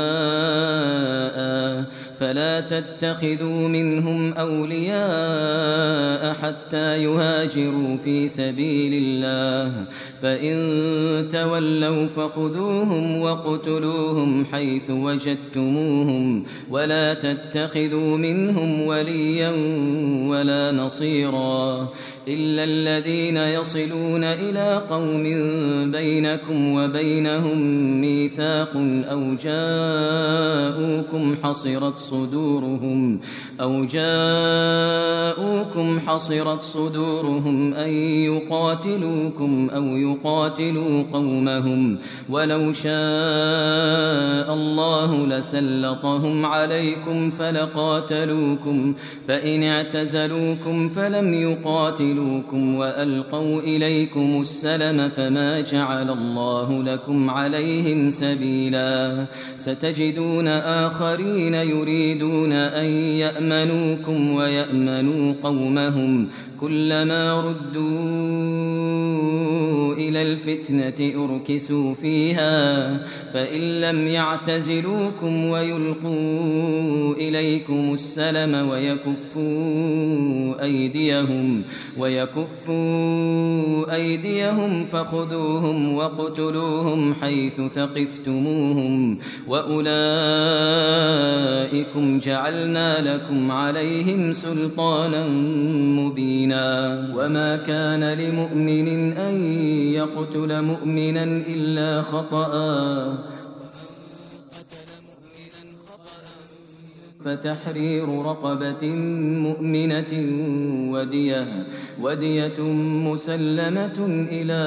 فلا 2.20 2.60
تتخذوا 2.60 3.68
منهم 3.68 4.32
أولياء 4.32 6.36
حتى 6.42 7.02
يهاجروا 7.02 7.96
في 8.04 8.28
سبيل 8.28 8.92
الله. 8.94 9.84
فإن 10.22 11.28
تولوا 11.32 12.06
فخذوهم 12.06 13.20
وقتلوهم 13.20 14.44
حيث 14.44 14.90
وجدتموهم. 14.90 16.44
ولا 16.70 17.14
تتخذوا 17.14 18.16
منهم 18.16 18.86
وليا 18.86 19.81
ولا 20.28 20.72
نصيرا 20.72 21.88
إلا 22.28 22.64
الذين 22.64 23.36
يصلون 23.36 24.24
إلى 24.24 24.82
قوم 24.90 25.22
بينكم 25.90 26.74
وبينهم 26.74 27.60
ميثاق 28.00 28.72
أو 29.10 29.34
جاءوكم 29.34 31.36
حصرت 31.42 31.98
صدورهم 31.98 33.20
أو 33.60 33.84
جاءوكم 33.84 34.12
حصرت 36.00 36.62
صدورهم 36.62 37.74
أن 37.74 37.90
يقاتلوكم 37.90 39.70
أو 39.70 39.84
يقاتلوا 39.84 41.02
قومهم 41.12 41.98
ولو 42.30 42.72
شاء 42.72 42.92
الله 44.54 45.26
لسلطهم 45.26 46.46
عليكم 46.46 47.30
فلقاتلوكم 47.30 48.94
فإن 49.28 49.62
اعتزلوكم 49.62 50.88
فلم 50.88 51.34
يقاتلوكم 52.12 52.74
وألقوا 52.74 53.60
إليكم 53.60 54.40
السلم 54.40 55.08
فما 55.08 55.60
جعل 55.60 56.10
الله 56.10 56.82
لكم 56.82 57.30
عليهم 57.30 58.10
سبيلا. 58.10 59.26
ستجدون 59.56 60.48
آخرين 60.48 61.54
يريدون 61.54 62.52
أن 62.52 62.84
يأمنوكم 63.24 64.30
ويأمنوا 64.30 65.34
قومهم. 65.42 66.28
كلما 66.62 67.40
ردوا 67.40 67.82
إلى 69.94 70.22
الفتنة 70.32 71.24
أركسوا 71.24 71.94
فيها 71.94 72.96
فإن 73.32 73.80
لم 73.80 74.06
يعتزلوكم 74.08 75.44
ويلقوا 75.44 77.14
إليكم 77.14 77.94
السلم 77.94 78.68
ويكفوا 78.68 80.62
أيديهم 80.62 81.62
ويكفوا 81.98 83.94
أيديهم 83.94 84.84
فخذوهم 84.84 85.94
واقتلوهم 85.94 87.14
حيث 87.14 87.60
ثقفتموهم 87.60 89.18
وأولئكم 89.48 89.92
جعلنا 92.18 93.14
لكم 93.14 93.50
عليهم 93.50 94.32
سلطانا 94.32 95.28
مبينا 95.98 96.51
وما 97.16 97.56
كان 97.56 98.18
لمؤمن 98.18 99.12
أن 99.12 99.34
يقتل 99.92 100.62
مؤمنا 100.62 101.24
إلا 101.24 102.02
خطأ. 102.02 102.52
فتحرير 107.24 108.22
رقبة 108.22 108.86
مؤمنة 109.46 110.12
ودية 110.92 111.66
ودية 112.00 112.60
مسلمة 113.08 113.98
إلى 114.30 114.62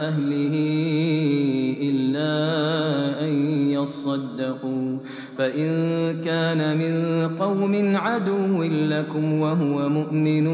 أهله 0.00 0.54
إلا 1.82 2.34
أن 3.24 3.32
يصدقوا. 3.70 4.98
فإن 5.40 5.70
كان 6.24 6.78
من 6.78 7.28
قوم 7.36 7.96
عدو 7.96 8.62
لكم 8.62 9.40
وهو 9.40 9.88
مؤمن 9.88 10.46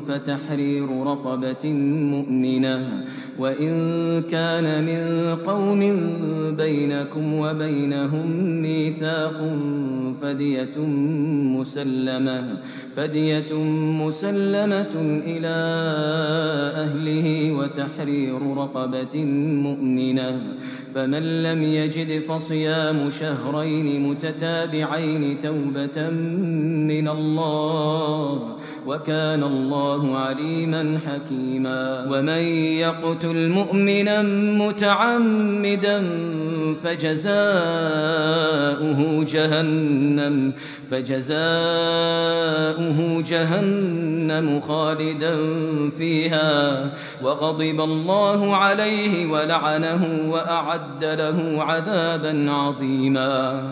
فتحرير 0.00 0.88
رقبة 1.02 1.72
مؤمنة. 2.12 3.04
وإن 3.38 3.72
كان 4.30 4.84
من 4.84 5.36
قوم 5.36 5.80
بينكم 6.56 7.34
وبينهم 7.34 8.26
ميثاق 8.62 9.56
فدية 10.22 10.78
مسلمة. 11.58 12.56
فدية 12.96 13.54
مسلمة 14.04 14.94
إلى 15.26 15.56
أهله 16.76 17.52
وتحرير 17.52 18.56
رقبة 18.56 19.24
مؤمنة. 19.62 20.40
فمن 20.94 21.42
لم 21.42 21.62
يجد 21.62 22.22
فصيام 22.22 23.10
شهرين 23.10 23.97
متتابعين 23.98 25.42
توبة 25.42 26.10
من 26.90 27.08
الله. 27.08 28.56
وكان 28.88 29.42
الله 29.42 30.18
عليما 30.18 31.00
حكيما. 31.06 32.06
ومن 32.10 32.42
يقتل 32.78 33.48
مؤمنا 33.48 34.22
متعمدا 34.64 36.02
فجزاؤه 36.82 37.38
جهنم 39.24 40.52
فجزاؤه 40.90 41.38
جهنم 43.22 44.60
خالدا 44.60 45.36
فيها. 45.90 46.90
وغضب 47.22 47.80
الله 47.80 48.56
عليه 48.56 49.26
ولعنه 49.26 50.30
وأعد 50.30 51.04
له 51.04 51.62
عذابا 51.62 52.50
عظيما. 52.50 53.62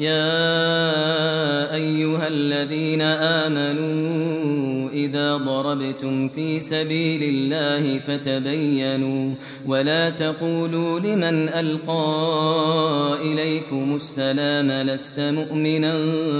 يا 0.00 1.74
أيها 1.74 2.28
الذين 2.28 3.02
آمنوا 3.02 4.90
إذا 4.90 5.36
ضربتم 5.36 6.28
في 6.28 6.60
سبيل 6.60 7.22
الله 7.22 7.98
فتبينوا 7.98 9.34
ولا 9.66 10.10
تقولوا 10.10 11.00
لمن 11.00 11.48
ألقى 11.48 13.18
إليكم 13.22 13.94
السلام 13.94 14.70
لست 14.70 15.20
مؤمنا 15.20 15.94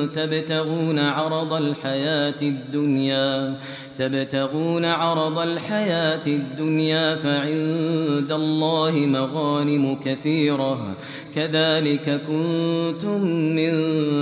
تبتغون 0.06 0.98
عرض 0.98 1.52
الحياة 1.52 2.42
الدنيا 2.42 3.58
تبتغون 3.98 4.84
عرض 4.84 5.38
الحياة 5.38 6.26
الدنيا 6.26 7.16
فعند 7.16 8.32
الله 8.32 8.92
مغانم 8.96 9.96
كثيرة. 10.04 10.96
كذلك 11.34 12.20
كنتم 12.28 13.20
من 13.30 13.74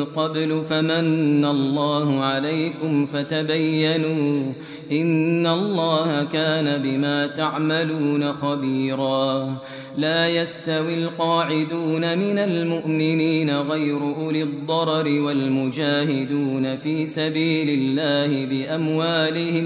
قبل 0.05 0.65
فمن 0.69 1.45
الله 1.45 2.25
عليكم 2.25 3.07
فتبينوا 3.07 4.53
إن 4.93 5.47
الله 5.47 6.25
كان 6.25 6.83
بما 6.83 7.27
تعملون 7.27 8.33
خبيرا. 8.33 9.57
لا 9.99 10.29
يستوي 10.29 10.95
القاعدون 10.95 12.19
من 12.19 12.39
المؤمنين 12.39 13.59
غير 13.61 14.01
أولي 14.03 14.43
الضرر 14.43 15.21
والمجاهدون 15.21 16.77
في 16.77 17.07
سبيل 17.07 17.69
الله 17.69 18.47
بأموالهم 18.47 19.66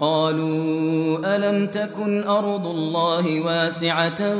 قالوا 0.00 1.36
ألم 1.36 1.66
تكن 1.66 2.22
أرض 2.22 2.66
الله 2.66 3.40
واسعة 3.40 4.36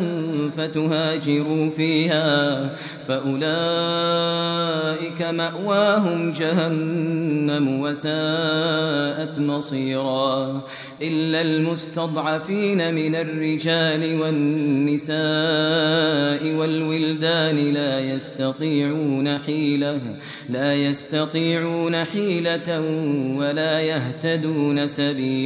فتهاجروا 0.57 1.71
فيها؟ 1.71 2.71
فأولئك 3.09 3.37
مأواهم 5.23 6.33
جهنم 6.33 7.81
وساءت 7.81 9.41
مصيرا. 9.41 10.61
إلا 11.03 11.41
المستضعفين 11.41 12.95
من 12.95 13.15
الرجال 13.15 14.21
والنساء 14.21 15.17
والولدان 16.55 17.73
لا 17.73 18.01
يستطيعون 18.01 19.39
حيلة 19.39 20.01
لا 20.49 20.75
يستطيعون 20.75 22.05
حيلة 22.05 22.81
ولا 23.37 23.81
يهتدون 23.81 24.87
سبيلا. 24.87 25.45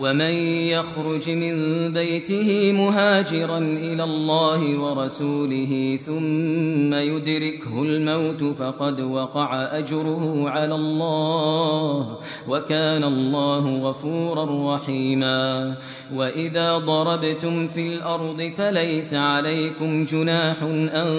ومن 0.00 0.34
يخرج 0.74 1.30
من 1.30 1.54
بيته 1.92 2.72
مهاجرا 2.72 3.58
إلى 3.58 4.04
الله 4.04 4.78
ورسوله 4.78 5.98
ثم 6.06 6.94
يدركه 6.94 7.82
الموت 7.82 8.56
فقد 8.58 9.00
وقع 9.00 9.78
أجره 9.78 10.48
على 10.48 10.74
الله 10.74 12.18
وكان 12.48 13.04
الله 13.04 13.78
غفورا 13.78 14.74
رحيما. 14.74 15.74
وإذا 16.14 16.78
ضربتم 16.78 17.68
في 17.68 17.94
الأرض 17.94 18.52
فليس 18.56 19.14
عليكم 19.14 20.04
جناح 20.04 20.62
أن 20.62 21.10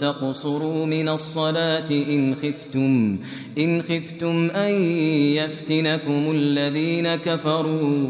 تقصروا 0.00 0.86
من 0.86 1.08
الصلاة 1.08 1.90
إن 1.90 2.34
خفتم 2.34 3.18
إن 3.58 3.82
خفتم 3.82 4.50
أن 4.50 4.72
يفتنكم 5.40 6.30
الذين 6.30 7.14
كفروا. 7.14 8.09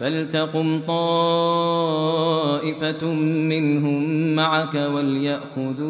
فلتقم 0.00 0.80
طائفة 0.86 1.84
منهم 3.22 4.34
معك 4.34 4.74
وليأخذوا 4.74 5.84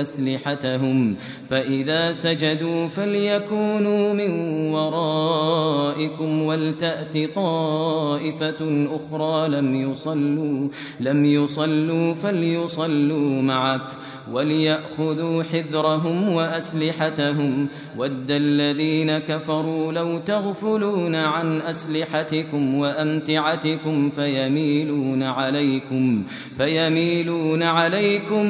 أسلحتهم 0.00 1.16
فإذا 1.50 2.12
سجدوا 2.12 2.88
فليكونوا 2.88 4.14
من 4.14 4.30
ورائكم 4.72 6.42
ولتأت 6.42 7.34
طائفة 7.34 8.86
أخرى 8.90 9.48
لم 9.48 9.90
يصلوا 9.90 10.68
لم 11.00 11.24
يصلوا 11.24 12.14
فليصلوا 12.14 13.42
معك. 13.42 13.86
وليأخذوا 14.32 15.42
حذرهم 15.42 16.32
وأسلحتهم. 16.32 17.68
ود 17.98 18.30
الذين 18.30 19.18
كفروا 19.18 19.92
لو 19.92 20.18
تغفلون 20.18 21.14
عن 21.14 21.60
أسلحتكم 21.60 22.74
وأمتعتكم 22.74 24.10
فيميلون 24.10 25.22
عليكم 25.22 26.24
فيميلون 26.58 27.62
عليكم 27.62 28.46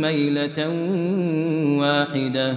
ميلة 0.00 0.68
واحدة. 1.80 2.56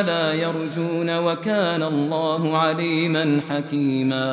لا 0.00 0.32
يرجون 0.32 1.18
وكان 1.18 1.82
الله 1.82 2.58
عليما 2.58 3.40
حكيما 3.50 4.32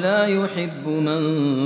لا 0.00 0.26
يحب 0.26 0.86
من 0.86 1.20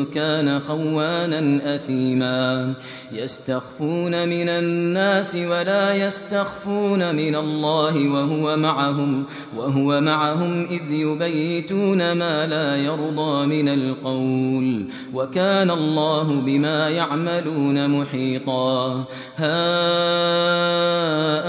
كان 0.05 0.61
خوانا 0.61 1.75
أثيما. 1.75 2.75
يستخفون 3.13 4.29
من 4.29 4.49
الناس 4.49 5.37
ولا 5.37 5.95
يستخفون 5.95 7.15
من 7.15 7.35
الله 7.37 8.09
وهو 8.09 8.57
معهم 8.57 9.25
وهو 9.57 10.01
معهم 10.01 10.67
إذ 10.71 10.93
يبيتون 10.93 12.13
ما 12.13 12.47
لا 12.47 12.77
يرضى 12.77 13.47
من 13.47 13.69
القول. 13.69 14.85
وكان 15.15 15.71
الله 15.71 16.41
بما 16.41 16.89
يعملون 16.89 17.91
محيطا. 18.01 19.05
ها 19.37 19.65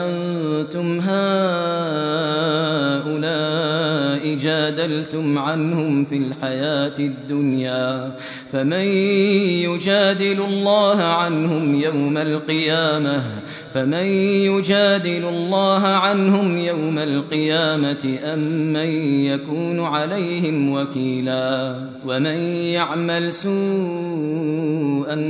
أنتم 0.05 0.99
هؤلاء 0.99 1.95
جادلتم 4.35 5.37
عنهم 5.39 6.03
في 6.03 6.17
الحياة 6.17 6.74
الدنيا 6.99 8.11
فمن 8.51 8.85
يجادل 9.67 10.41
الله 10.41 11.03
عنهم 11.03 11.75
يوم 11.75 12.17
القيامة 12.17 13.23
فمن 13.73 14.05
يجادل 14.49 15.25
الله 15.25 15.87
عنهم 15.87 16.57
يوم 16.57 16.99
القيامة 16.99 18.19
أم 18.23 18.73
من 18.73 18.89
يكون 19.25 19.79
عليهم 19.79 20.71
وكيلا 20.73 21.75
ومن 22.05 22.35
يعمل 22.77 23.33
سوءا 23.33 23.55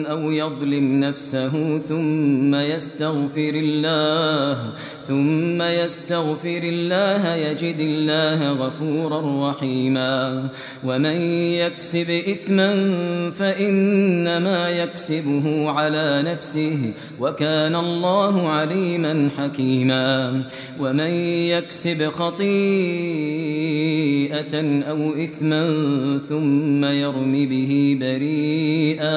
أو 0.07 0.31
يظلم 0.31 0.99
نفسه 0.99 1.79
ثم 1.79 2.55
يستغفر 2.55 3.53
الله 3.55 4.73
ثم 5.07 5.61
يستغفر 5.61 6.61
الله 6.63 7.35
يجد 7.35 7.79
الله 7.79 8.51
غفورا 8.51 9.49
رحيما. 9.49 10.49
ومن 10.85 11.21
يكسب 11.61 12.09
إثما 12.09 12.71
فإنما 13.31 14.69
يكسبه 14.69 15.69
على 15.69 16.23
نفسه 16.25 16.91
وكان 17.19 17.75
الله 17.75 18.49
عليما 18.49 19.29
حكيما. 19.37 20.43
ومن 20.79 21.09
يكسب 21.53 22.05
خطيئة 22.09 22.45
أو 24.83 25.13
إثما 25.13 25.65
ثم 26.29 26.85
يرم 26.85 27.33
به 27.45 27.97
بريئا 27.99 29.15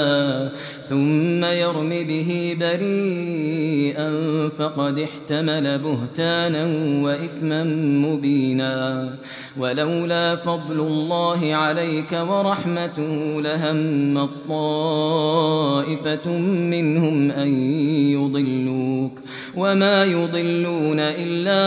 ثم 0.89 1.45
يرم 1.45 1.89
به 1.89 2.57
بريئا 2.61 4.11
فقد 4.49 4.99
احتمل 4.99 5.79
بهتانا 5.79 6.67
وإثما 7.05 7.65
مبينا. 8.09 9.09
ولولا 9.59 10.37
فضل 10.37 10.81
الله 10.81 11.55
عليك 11.55 12.13
ورحمته 12.13 13.41
لهم 13.41 14.19
الطائفة 14.19 15.49
منهم 16.49 17.31
أن 17.31 17.49
يضلوك. 18.13 19.13
وما 19.57 20.05
يضلون 20.05 21.01
إلا 21.01 21.59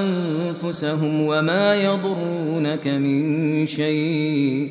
أنفسهم 0.00 1.20
وما 1.20 1.74
يضرونك 1.74 2.88
من 2.88 3.66
شيء. 3.66 4.70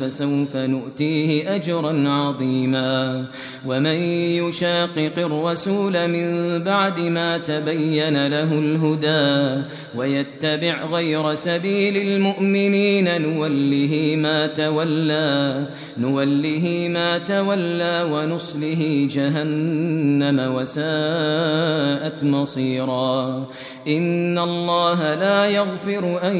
فسوف 0.00 0.56
نؤتيه 0.56 1.54
أجرا 1.54 2.08
عظيما. 2.08 3.24
ومن 3.66 3.98
يشاقق 4.42 5.16
الرسول 5.18 6.08
من 6.08 6.58
بعد 6.64 7.00
ما 7.00 7.38
تبين 7.38 8.26
له 8.26 8.50
الهدى 8.58 9.62
ويتبع 9.96 10.84
غير 10.84 11.34
سبيل 11.34 11.96
المؤمنين 11.96 13.22
نوله 13.22 14.14
ما 14.18 14.46
تولى 14.46 15.66
نوله 15.98 16.88
ما 16.90 17.18
تولى 17.18 18.08
ونصله 18.12 19.08
جهنم 19.10 20.38
وساءت 20.54 22.24
مصيرا. 22.24 23.46
إن 23.88 24.38
الله 24.38 25.14
لا 25.14 25.46
يغفر 25.46 26.20
أن 26.22 26.36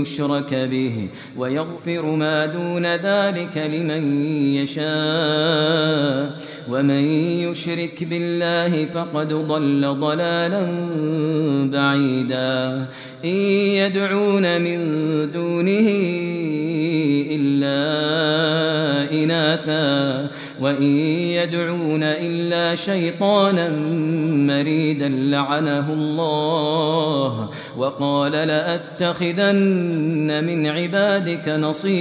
يشرك 0.00 0.54
به 0.54 1.08
ويغفر 1.36 2.07
ما 2.16 2.46
دون 2.46 2.86
ذلك 2.86 3.56
لمن 3.56 4.22
يشاء. 4.54 6.30
ومن 6.70 7.04
يشرك 7.50 8.04
بالله 8.04 8.84
فقد 8.84 9.28
ضل 9.28 9.96
ضلالا 10.00 10.66
بعيدا. 11.72 12.86
إن 13.24 13.28
يدعون 13.28 14.60
من 14.60 14.78
دونه 15.32 15.88
إلا 17.30 17.78
إناثا. 19.24 20.28
وإن 20.60 20.82
يدعون 20.82 22.02
إلا 22.02 22.74
شيطانا 22.74 23.68
مريدا 24.30 25.08
لعنه 25.08 25.92
الله. 25.92 27.50
وقال 27.78 28.32
لأتخذن 28.32 30.44
من 30.44 30.66
عبادك 30.66 31.48
نصيبا 31.48 31.97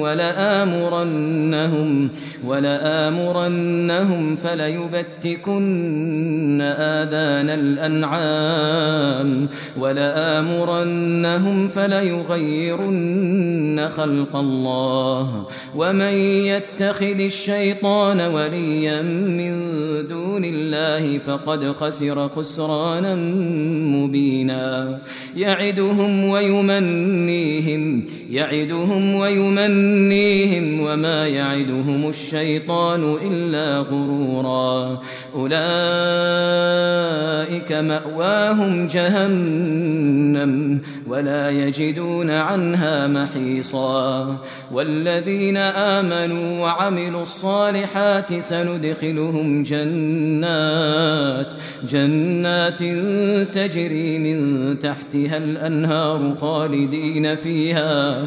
ولآمرنهم 0.00 2.08
ولآمرنهم 2.46 4.36
فليبتكن 4.36 6.60
آذان 6.60 7.50
الأنعام 7.50 9.48
ولآمرنهم 9.78 11.68
فليغيرن 11.68 13.32
خلق 13.96 14.36
الله 14.36 15.46
ومن 15.76 16.12
يتخذ 16.46 17.20
الشيطان 17.20 18.20
وليا 18.20 19.02
من 19.02 19.72
دون 20.08 20.44
الله 20.44 21.18
فقد 21.18 21.72
خسر 21.72 22.28
خسرانا 22.92 23.14
مبينا. 23.96 24.98
يعدهم 25.36 26.24
ويمنيهم 26.24 28.04
يعدهم 28.30 29.14
ويمنيهم 29.14 30.80
وما 30.80 31.28
يعدهم 31.28 32.08
الشيطان 32.08 33.16
إلا 33.26 33.78
غرورا. 33.78 35.00
أولئك 35.34 35.52
مأواهم 37.72 38.86
جهنم 38.86 40.80
ولا 41.08 41.50
يجدون 41.50 42.30
عنها 42.30 43.06
محيصا. 43.06 44.36
والذين 44.72 45.56
آمنوا 45.56 46.60
وعملوا 46.60 47.22
الصالحات 47.22 48.38
سندخلهم 48.38 49.62
جنات 49.62 51.46
جنات 51.88 52.81
تجري 53.44 54.18
من 54.18 54.78
تحتها 54.78 55.36
الأنهار 55.36 56.34
خالدين 56.40 57.36
فيها 57.36 58.26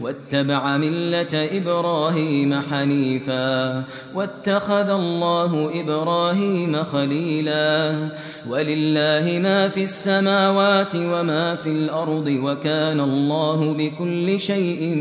واتبع 0.00 0.76
ملة 0.76 1.48
إبراهيم 1.58 2.60
حنيفا 2.70 3.84
واتخذ 4.14 4.90
الله 4.90 5.70
إبراهيم 5.80 6.76
خليلا. 6.76 8.08
ولله 8.48 9.38
ما 9.42 9.68
في 9.68 9.82
السماوات 9.82 10.94
وما 10.96 11.54
في 11.54 11.68
الأرض 11.68 12.26
وكان 12.26 13.00
الله 13.00 13.72
بكل 13.72 14.40
شيء 14.40 14.94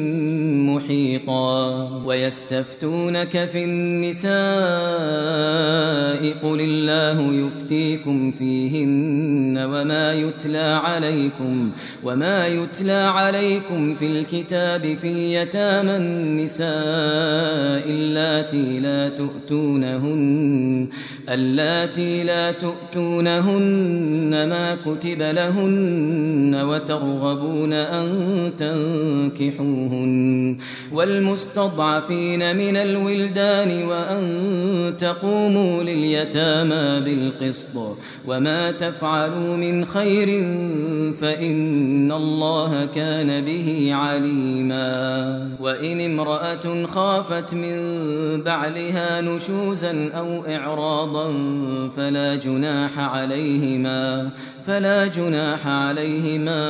محيطا. 0.70 1.88
ويستفتونك 2.06 3.46
في 3.46 3.64
النساء 3.64 4.38
قل 6.44 6.62
الله 6.62 7.34
يفتيكم 7.34 8.32
فيهن 8.32 9.58
وما 9.58 10.14
يتلى 10.14 10.80
عليكم 10.84 11.72
وما 12.04 12.48
يتلى 12.48 12.92
عليكم 12.92 13.96
في 13.96 14.06
الكتاب 14.34 14.98
في 14.98 15.34
يتامى 15.36 15.96
النساء 15.96 16.68
اللاتي 17.90 18.80
لا 18.80 19.10
تؤتونهن 19.10 20.88
اللاتي 21.30 22.24
لا 22.24 22.52
تؤتونهن 22.52 24.50
ما 24.50 24.78
كتب 24.86 25.22
لهن 25.22 26.56
وترغبون 26.56 27.74
أن 27.74 28.08
تنكحوهن 28.58 30.58
والمستضعفين 30.94 32.58
من 32.58 32.78
الولدان 32.78 33.84
وأن 33.84 34.94
تقوموا 34.98 35.84
لليتامى 35.84 37.06
بالقسط 37.06 37.98
وما 38.28 38.72
تفعلوا 38.72 39.58
من 39.58 39.86
خير 39.86 40.28
فإن 41.14 42.12
الله 42.12 42.86
كان 42.86 43.46
به 43.46 43.90
عليما 43.94 45.50
وإن 45.60 46.02
امرأة 46.02 46.86
خافت 46.86 47.54
من 47.54 47.78
بعلها 48.44 49.22
نشوزا 49.22 50.10
أو 50.14 50.46
إعراضا 50.46 51.17
فلا 51.96 52.36
جناح 52.36 53.00
عليهما 53.00 54.30
فلا 54.66 55.08
جناح 55.08 55.68
عليهما 55.68 56.62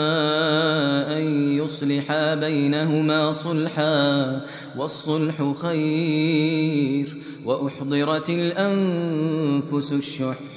أن 1.17 1.23
يصلحا 1.51 2.35
بينهما 2.35 3.31
صلحا 3.31 4.41
والصلح 4.77 5.53
خير 5.61 7.17
وأحضرت 7.45 8.29
الأنفس 8.29 9.93
الشح. 9.93 10.56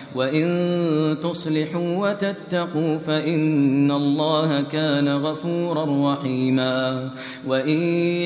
وإن 0.15 1.17
تصلحوا 1.23 2.09
وتتقوا 2.09 2.97
فإن 2.97 3.91
الله 3.91 4.61
كان 4.61 5.09
غفورا 5.09 6.13
رحيما 6.13 7.09
وإن 7.47 7.77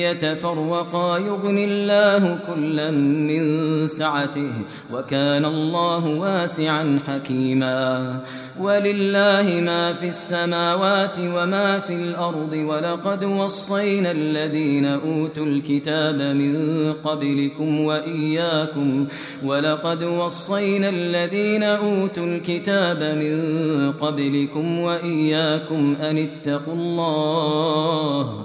يتفرقا 0.02 1.18
يغني 1.18 1.64
الله 1.64 2.38
كلا 2.46 2.90
من 2.90 3.86
سعته 3.86 4.52
وكان 4.92 5.44
الله 5.44 6.06
واسعا 6.06 6.98
حكيما 7.06 8.20
ولله 8.60 9.60
ما 9.60 9.92
في 9.92 10.08
السماوات 10.08 11.18
وما 11.18 11.78
في 11.78 11.94
الأرض 11.94 12.52
ولقد 12.52 13.24
وصينا 13.24 14.10
الذين 14.10 14.84
أوتوا 14.84 15.46
الكتاب 15.46 16.14
من 16.14 16.56
قبلكم 17.04 17.80
وإياكم 17.80 19.06
ولقد 19.44 20.02
وصينا 20.02 20.88
الذين 20.88 21.75
أوتوا 21.76 22.26
الكتاب 22.26 23.02
من 23.02 23.92
قبلكم 23.92 24.78
وإياكم 24.78 25.96
أن 26.00 26.18
اتقوا 26.18 26.74
الله 26.74 28.44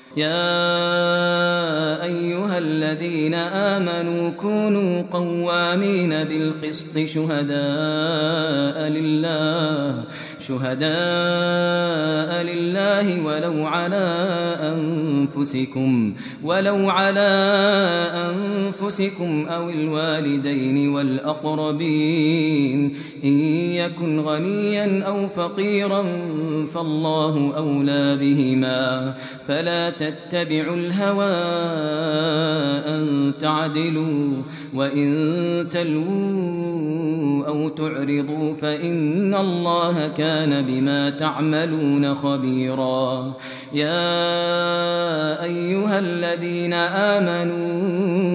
يا 0.17 2.03
أيها 2.03 2.57
الذين 2.57 3.33
آمنوا 3.33 4.29
كونوا 4.29 5.01
قوامين 5.11 6.23
بالقسط 6.23 6.99
شهداء 6.99 8.87
لله 8.87 10.03
شهداء 10.41 12.43
لله 12.43 13.25
ولو 13.25 13.65
على 13.65 14.07
أنفسكم 14.61 16.13
ولو 16.43 16.89
على 16.89 17.31
أنفسكم 18.29 19.45
أو 19.49 19.69
الوالدين 19.69 20.89
والأقربين. 20.89 22.93
إن 23.23 23.39
يكن 23.81 24.19
غنيا 24.19 25.03
أو 25.07 25.27
فقيرا 25.27 26.03
فالله 26.73 27.53
أولى 27.57 28.17
بهما. 28.17 29.13
فلا 29.47 29.89
تتبعوا 29.89 30.75
الهوى 30.75 31.33
أن 32.95 33.31
تعدلوا 33.39 34.31
وإن 34.73 35.09
تلووا 35.71 37.47
أو 37.47 37.69
تعرضوا 37.69 38.53
فإن 38.53 39.35
الله 39.35 40.07
كان 40.07 40.30
بما 40.61 41.09
تعملون 41.09 42.15
خبيرا 42.15 43.33
يا 43.73 45.43
أيها 45.43 45.99
الذين 45.99 46.73
آمنوا 46.73 48.31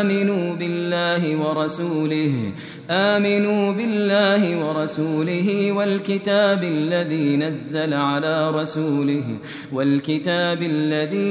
آمنوا 0.00 0.54
بالله 0.54 1.36
ورسوله 1.36 2.52
آمنوا 2.90 3.72
بالله 3.72 4.66
ورسوله 4.66 5.72
والكتاب 5.72 6.64
الذي 6.64 7.36
نزل 7.36 7.94
على 7.94 8.50
رسوله 8.50 9.24
والكتاب 9.72 10.62
الذي 10.62 11.28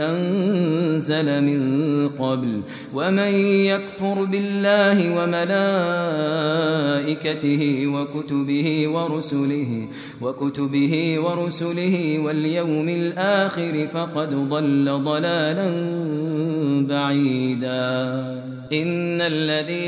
أنزل 0.00 1.44
من 1.44 2.08
قبل 2.08 2.60
ومن 2.94 3.32
يكفر 3.72 4.24
بالله 4.24 5.22
وملائكته 5.22 6.66
وكتبه 7.86 8.88
ورسله 8.88 9.88
وكتبه 10.22 11.18
ورسله 11.18 12.18
واليوم 12.18 12.88
الآخر 12.88 13.86
فقد 13.92 14.48
ضل 14.48 15.00
ضلالا 15.04 15.70
بعيدا 16.88 18.48
إن 18.72 19.20
الذين 19.20 19.87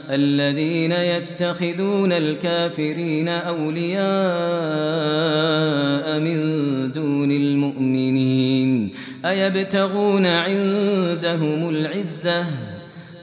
الذين 0.11 0.91
يتخذون 0.91 2.11
الكافرين 2.11 3.29
أولياء 3.29 4.01
من 6.19 6.37
دون 6.91 7.31
المؤمنين 7.31 8.91
أيبتغون 9.25 10.25
عندهم 10.25 11.69
العزة 11.69 12.45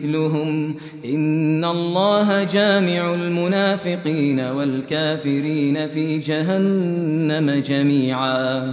مثلهم. 0.00 0.74
إن 1.04 1.64
الله 1.64 2.44
جامع 2.44 3.14
المنافقين 3.14 4.40
والكافرين 4.40 5.88
في 5.88 6.18
جهنم 6.18 7.50
جميعا. 7.50 8.72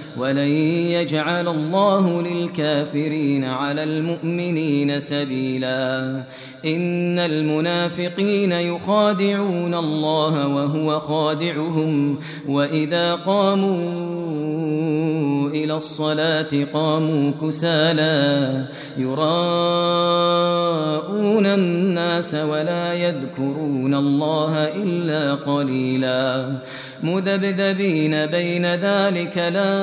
ولن 0.21 0.49
يجعل 0.93 1.47
الله 1.47 2.21
للكافرين 2.21 3.45
على 3.45 3.83
المؤمنين 3.83 4.99
سبيلا 4.99 6.23
إن 6.65 7.19
المنافقين 7.19 8.51
يخادعون 8.51 9.73
الله 9.73 10.47
وهو 10.47 10.99
خادعهم 10.99 12.19
وإذا 12.47 13.15
قاموا 13.15 13.81
إلى 15.49 15.73
الصلاة 15.77 16.65
قاموا 16.73 17.31
كسالا 17.41 18.65
يراءون 18.97 19.21
الناس 21.45 22.35
ولا 22.35 22.93
يذكرون 22.93 23.95
الله 23.95 24.63
إلا 24.63 25.35
قليلا 25.35 26.51
مذبذبين 27.03 28.25
بين 28.25 28.65
ذلك 28.65 29.37
لا 29.37 29.73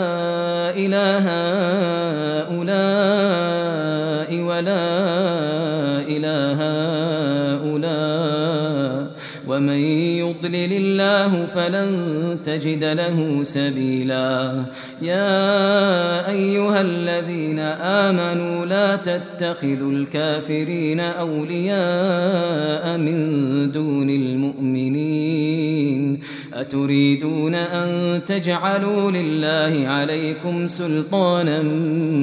إله 0.76 1.26
هؤلاء 2.48 4.40
ولا 4.40 4.88
إله 6.08 6.58
هؤلاء. 7.58 9.08
ومن 9.48 9.78
يضلل 10.18 10.72
الله 10.72 11.46
فلن 11.54 11.90
تجد 12.44 12.84
له 12.84 13.42
سبيلا. 13.42 14.62
يا 15.02 16.30
أيها 16.30 16.80
الذين 16.80 17.58
آمنوا 17.58 18.66
لا 18.66 18.96
تتخذوا 18.96 19.92
الكافرين 19.92 21.00
أولياء 21.00 22.98
من 22.98 23.18
دون 23.72 24.10
المؤمنين. 24.10 26.20
أتريدون 26.60 27.54
أن 27.54 28.20
تجعلوا 28.24 29.10
لله 29.10 29.88
عليكم 29.88 30.68
سلطانا 30.68 31.62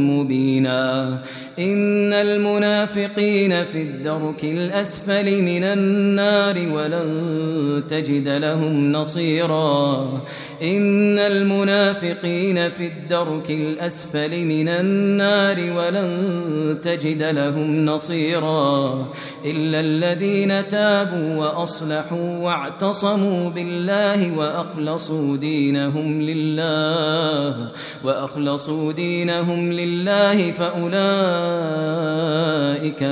مبينا 0.10 1.22
إن 1.60 2.14
المنافقين 2.14 3.64
في 3.64 3.82
الدرك 3.82 4.44
الأسفل 4.44 5.42
من 5.42 5.64
النار 5.64 6.70
ولن 6.70 7.84
تجد 7.90 8.28
لهم 8.28 8.92
نصيرا. 8.92 10.22
إن 10.64 11.20
المنافقين 11.20 12.70
في 12.70 12.88
الدرك 12.88 13.52
الأسفل 13.52 14.46
من 14.46 14.68
النار 14.68 15.58
ولن 15.78 16.78
تجد 16.84 17.24
لهم 17.24 17.86
نصيرا. 17.86 19.06
إلا 19.46 19.80
الذين 19.80 20.70
تابوا 20.70 21.36
وأصلحوا 21.36 22.38
واعتصموا 22.38 23.50
بالله 23.50 24.38
وأخلصوا 24.38 25.38
دينهم 25.38 26.22
لله 26.22 27.72
وأخلصوا 28.04 28.92
دينهم 28.92 29.72
لله 29.72 30.52
فأولئك 30.52 31.45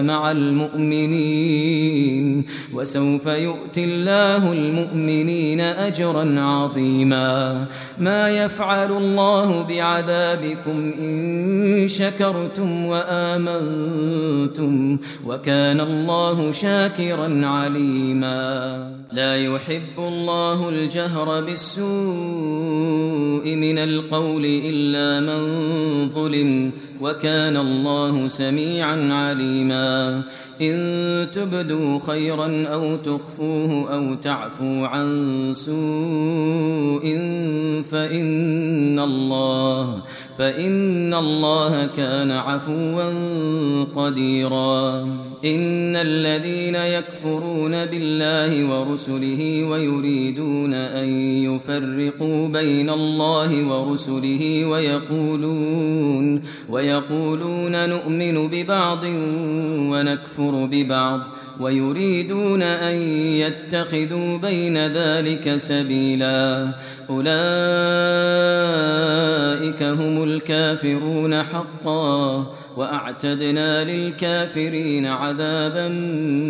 مع 0.03 0.31
المؤمنين 0.31 2.13
وسوف 2.73 3.25
يؤتي 3.25 3.83
الله 3.83 4.53
المؤمنين 4.53 5.61
أجرا 5.61 6.41
عظيما. 6.41 7.65
ما 7.99 8.29
يفعل 8.29 8.91
الله 8.91 9.63
بعذابكم 9.63 10.93
إن 10.99 11.87
شكرتم 11.87 12.85
وآمنتم 12.85 14.73
وكان 15.27 15.79
الله 15.79 16.51
شاكرا 16.51 17.45
عليما. 17.45 18.93
لا 19.11 19.35
يحب 19.37 19.97
الله 19.97 20.69
الجهر 20.69 21.41
بالسوء 21.41 21.85
من 23.55 23.77
القول 23.77 24.45
إلا 24.45 25.19
من 25.19 25.43
ظلم 26.09 26.71
وكان 27.03 27.57
الله 27.57 28.27
سميعا 28.27 29.13
عليما. 29.13 30.21
إن 30.63 31.31
تبدوا 31.31 31.99
خيرا 32.07 32.67
أو 32.67 32.95
تخفوه 32.95 33.93
أو 33.95 34.15
تعفوا 34.15 34.87
عن 34.87 35.07
سوء 35.55 37.03
فإن 37.91 38.99
الله 38.99 40.03
فإن 40.37 41.13
الله 41.13 41.85
كان 41.85 42.31
عفوا 42.31 43.03
قديرا. 43.83 45.03
إن 45.45 45.95
الذين 45.95 46.75
يكفرون 46.75 47.85
بالله 47.85 48.65
ورسله 48.65 49.63
ويريدون 49.63 50.73
أن 50.73 51.07
يفرقوا 51.43 52.47
بين 52.47 52.89
الله 52.89 53.63
ورسله 53.67 54.65
ويقولون 54.65 56.41
ويقولون 56.69 57.89
نؤمن 57.89 58.47
ببعض 58.47 59.03
ونكفر 59.91 60.52
ببعض 60.53 61.21
ويريدون 61.59 62.61
أن 62.61 62.95
يتخذوا 63.43 64.37
بين 64.37 64.77
ذلك 64.87 65.57
سبيلا. 65.57 66.71
أولئك 67.09 67.33
هم 69.83 70.23
الكافرون 70.23 71.43
حقا 71.43 72.45
وأعتدنا 72.77 73.83
للكافرين 73.83 75.05
عذابا 75.05 75.87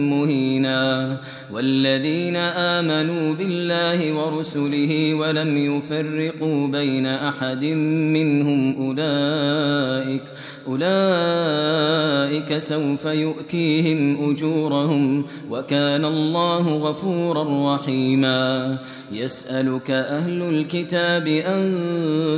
مهينا. 0.09 1.17
والذين 1.53 2.35
آمنوا 2.35 3.35
بالله 3.35 4.13
ورسله 4.13 5.13
ولم 5.13 5.57
يفرقوا 5.57 6.67
بين 6.67 7.05
أحد 7.05 7.65
منهم 8.13 8.75
أولئك 8.87 10.23
أولئك 10.67 12.57
سوف 12.57 13.05
يؤتيهم 13.05 14.31
أجورهم 14.31 15.25
وكان 15.49 16.05
الله 16.05 16.77
غفورا 16.77 17.75
رحيما. 17.75 18.77
يسألك 19.11 19.91
أهل 19.91 20.41
الكتاب 20.41 21.27
أن 21.27 21.75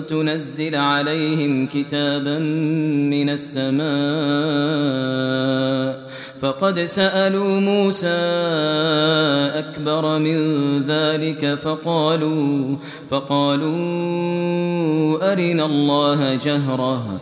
تنزل 0.07 0.75
عليهم 0.75 1.67
كتابا 1.67 2.39
من 3.09 3.29
السماء. 3.29 3.85
فقد 6.41 6.79
سألوا 6.79 7.59
موسى 7.59 8.07
أكبر 9.55 10.19
من 10.19 10.37
ذلك 10.81 11.55
فقالوا 11.55 12.75
فقالوا 13.09 13.71
أرنا 15.31 15.65
الله 15.65 16.35
جهرة 16.35 17.21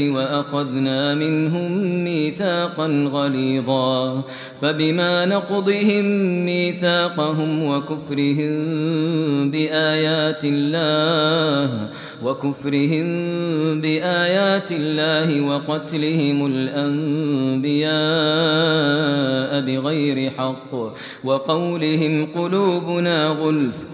وأخذنا 0.00 1.14
منهم 1.14 2.04
ميثاقا 2.04 3.08
غليظا 3.12 4.22
فبما 4.62 5.26
نقضهم 5.26 6.04
ميثاقهم 6.44 7.64
وكفرهم 7.64 8.54
بآيات 9.50 10.44
الله 10.44 11.90
وكفرهم 12.24 13.06
بآيات 13.80 14.72
الله 14.72 15.40
وقتلهم 15.40 16.46
الأنبياء 16.46 17.94
بغير 19.60 20.30
حق 20.30 20.74
وقولهم 21.24 22.26
قلوبنا 22.34 23.28
غلف 23.28 23.93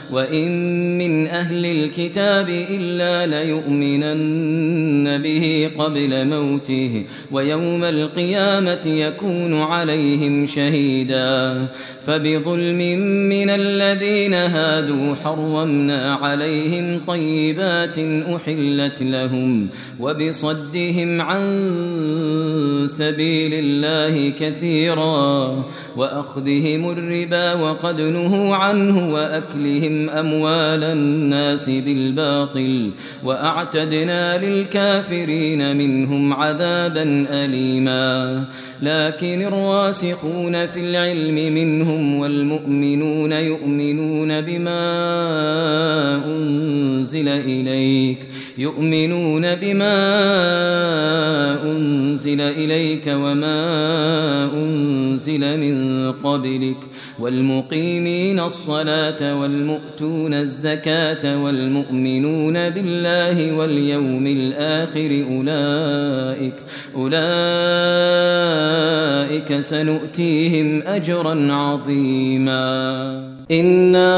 وإن 0.11 0.51
من 0.97 1.27
أهل 1.27 1.65
الكتاب 1.65 2.49
إلا 2.49 3.43
ليؤمنن 3.43 5.17
به 5.17 5.71
قبل 5.77 6.27
موته 6.27 7.05
ويوم 7.31 7.83
القيامة 7.83 8.85
يكون 8.85 9.61
عليهم 9.61 10.45
شهيدا 10.45 11.67
فبظلم 12.07 12.99
من 13.29 13.49
الذين 13.49 14.33
هادوا 14.33 15.15
حرمنا 15.23 16.13
عليهم 16.13 17.01
طيبات 17.07 17.99
أحلت 18.35 19.03
لهم 19.03 19.67
وبصدهم 19.99 21.21
عن 21.21 21.41
سبيل 22.87 23.53
الله 23.53 24.29
كثيرا 24.29 25.65
وأخذهم 25.97 26.91
الربا 26.91 27.53
وقد 27.53 28.01
نهوا 28.01 28.55
عنه 28.55 29.13
وأكلهم 29.13 30.00
أموال 30.09 30.83
الناس 30.83 31.69
بالباطل 31.69 32.91
وأعتدنا 33.23 34.37
للكافرين 34.37 35.77
منهم 35.77 36.33
عذابا 36.33 37.25
أليما. 37.29 38.45
لكن 38.81 39.41
الراسخون 39.41 40.65
في 40.67 40.79
العلم 40.79 41.53
منهم 41.53 42.19
والمؤمنون 42.19 43.31
يؤمنون 43.31 44.41
بما 44.41 44.81
أنزل 46.25 47.27
إليك. 47.27 48.27
يؤمنون 48.61 49.55
بما 49.55 49.97
أنزل 51.63 52.41
إليك 52.41 53.07
وما 53.07 53.63
أنزل 54.53 55.59
من 55.59 56.11
قبلك 56.11 56.77
والمقيمين 57.19 58.39
الصلاة 58.39 59.39
والمؤتون 59.41 60.33
الزكاة 60.33 61.43
والمؤمنون 61.43 62.69
بالله 62.69 63.57
واليوم 63.57 64.27
الآخر 64.27 65.25
أولئك 65.31 66.55
أولئك 66.95 67.21
سنؤتيهم 69.59 70.81
أجرا 70.81 71.53
عظيما 71.53 73.40
إنا 73.51 74.11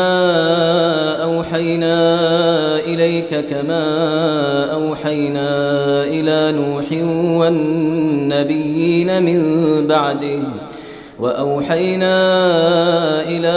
أوحينا 1.24 1.96
إليك 2.80 3.46
كما 3.50 3.86
أوحينا 4.74 5.50
إلى 6.04 6.52
نوح 6.58 6.86
والنبيين 7.40 9.24
من 9.24 9.42
بعده 9.88 10.40
وأوحينا 11.20 12.16
إلى 13.22 13.54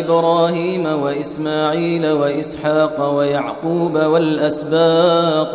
إبراهيم 0.00 0.86
وإسماعيل 0.86 2.10
وإسحاق 2.10 3.14
ويعقوب 3.16 3.94
والأسباط 3.94 5.54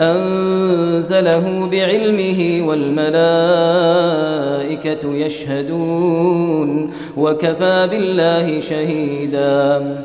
أنزله 0.00 1.68
بعلمه 1.72 2.68
والملائكة 2.68 3.16
يشهدون 5.14 6.92
وكفى 7.16 7.88
بالله 7.90 8.60
شهيداً. 8.60 10.04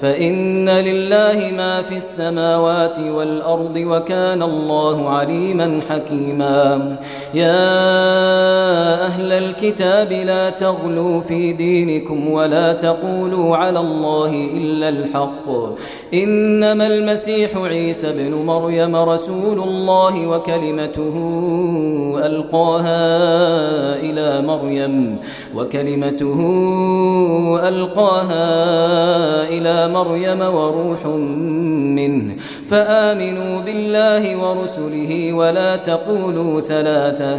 فإن 0.00 0.68
لله 0.68 1.52
ما 1.56 1.82
في 1.82 1.96
السماوات 1.96 2.98
والأرض 3.00 3.76
وكان 3.76 4.42
الله 4.42 5.08
عليما 5.10 5.80
حكيما. 5.88 6.96
يا 7.34 7.64
أهل 9.06 9.32
الكتاب 9.32 10.12
لا 10.12 10.50
تغلوا 10.50 11.20
في 11.20 11.52
دينكم 11.52 12.28
ولا 12.30 12.72
تقولوا 12.72 13.56
على 13.56 13.80
الله 13.80 14.48
إلا 14.54 14.88
الحق. 14.88 15.48
إنما 16.14 16.86
المسيح 16.86 17.56
عيسى 17.56 18.12
بن 18.12 18.34
مريم 18.34 18.96
رسول 18.96 19.58
الله 19.58 20.26
وكلمته 20.26 21.14
ألقاها 22.26 23.04
إلى 23.96 24.46
مريم 24.46 25.18
وكلمته 25.56 26.40
ألقاها 27.68 28.44
إلى 29.48 29.88
مريم 29.88 29.93
وروح 30.42 31.06
منه 31.96 32.36
فآمنوا 32.70 33.60
بالله 33.60 34.36
ورسله 34.36 35.32
ولا 35.32 35.76
تقولوا 35.76 36.60
ثلاثة 36.60 37.38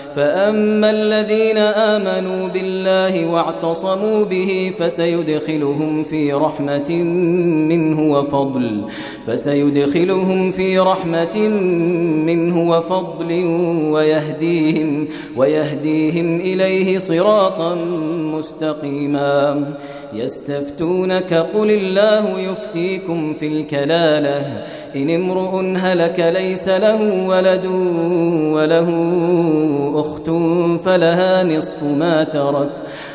فأما 0.15 0.89
الذين 0.89 1.57
آمنوا 1.57 2.47
بالله 2.47 3.25
واعتصموا 3.27 4.25
به 4.25 4.71
فسيدخلهم 4.79 6.03
في 6.03 6.33
رحمة 6.33 6.91
منه 7.71 8.13
وفضل 8.13 8.85
فسيدخلهم 9.27 10.51
في 10.51 10.79
رحمة 10.79 11.37
منه 12.25 12.69
وفضل 12.69 13.31
ويهديهم 13.91 15.07
ويهديهم 15.37 16.39
إليه 16.39 16.97
صراطا 16.97 17.75
مستقيما 18.33 19.73
يستفتونك 20.13 21.33
قل 21.33 21.71
الله 21.71 22.39
يفتيكم 22.39 23.33
في 23.33 23.47
الكلالة. 23.47 24.65
إن 24.95 25.09
امرؤ 25.09 25.61
هلك 25.77 26.19
ليس 26.19 26.67
له 26.67 27.27
ولد 27.27 27.65
وله 28.55 28.89
أخت 29.95 30.29
فلها 30.85 31.43
نصف 31.43 31.83
ما 31.83 32.23
ترك. 32.23 32.69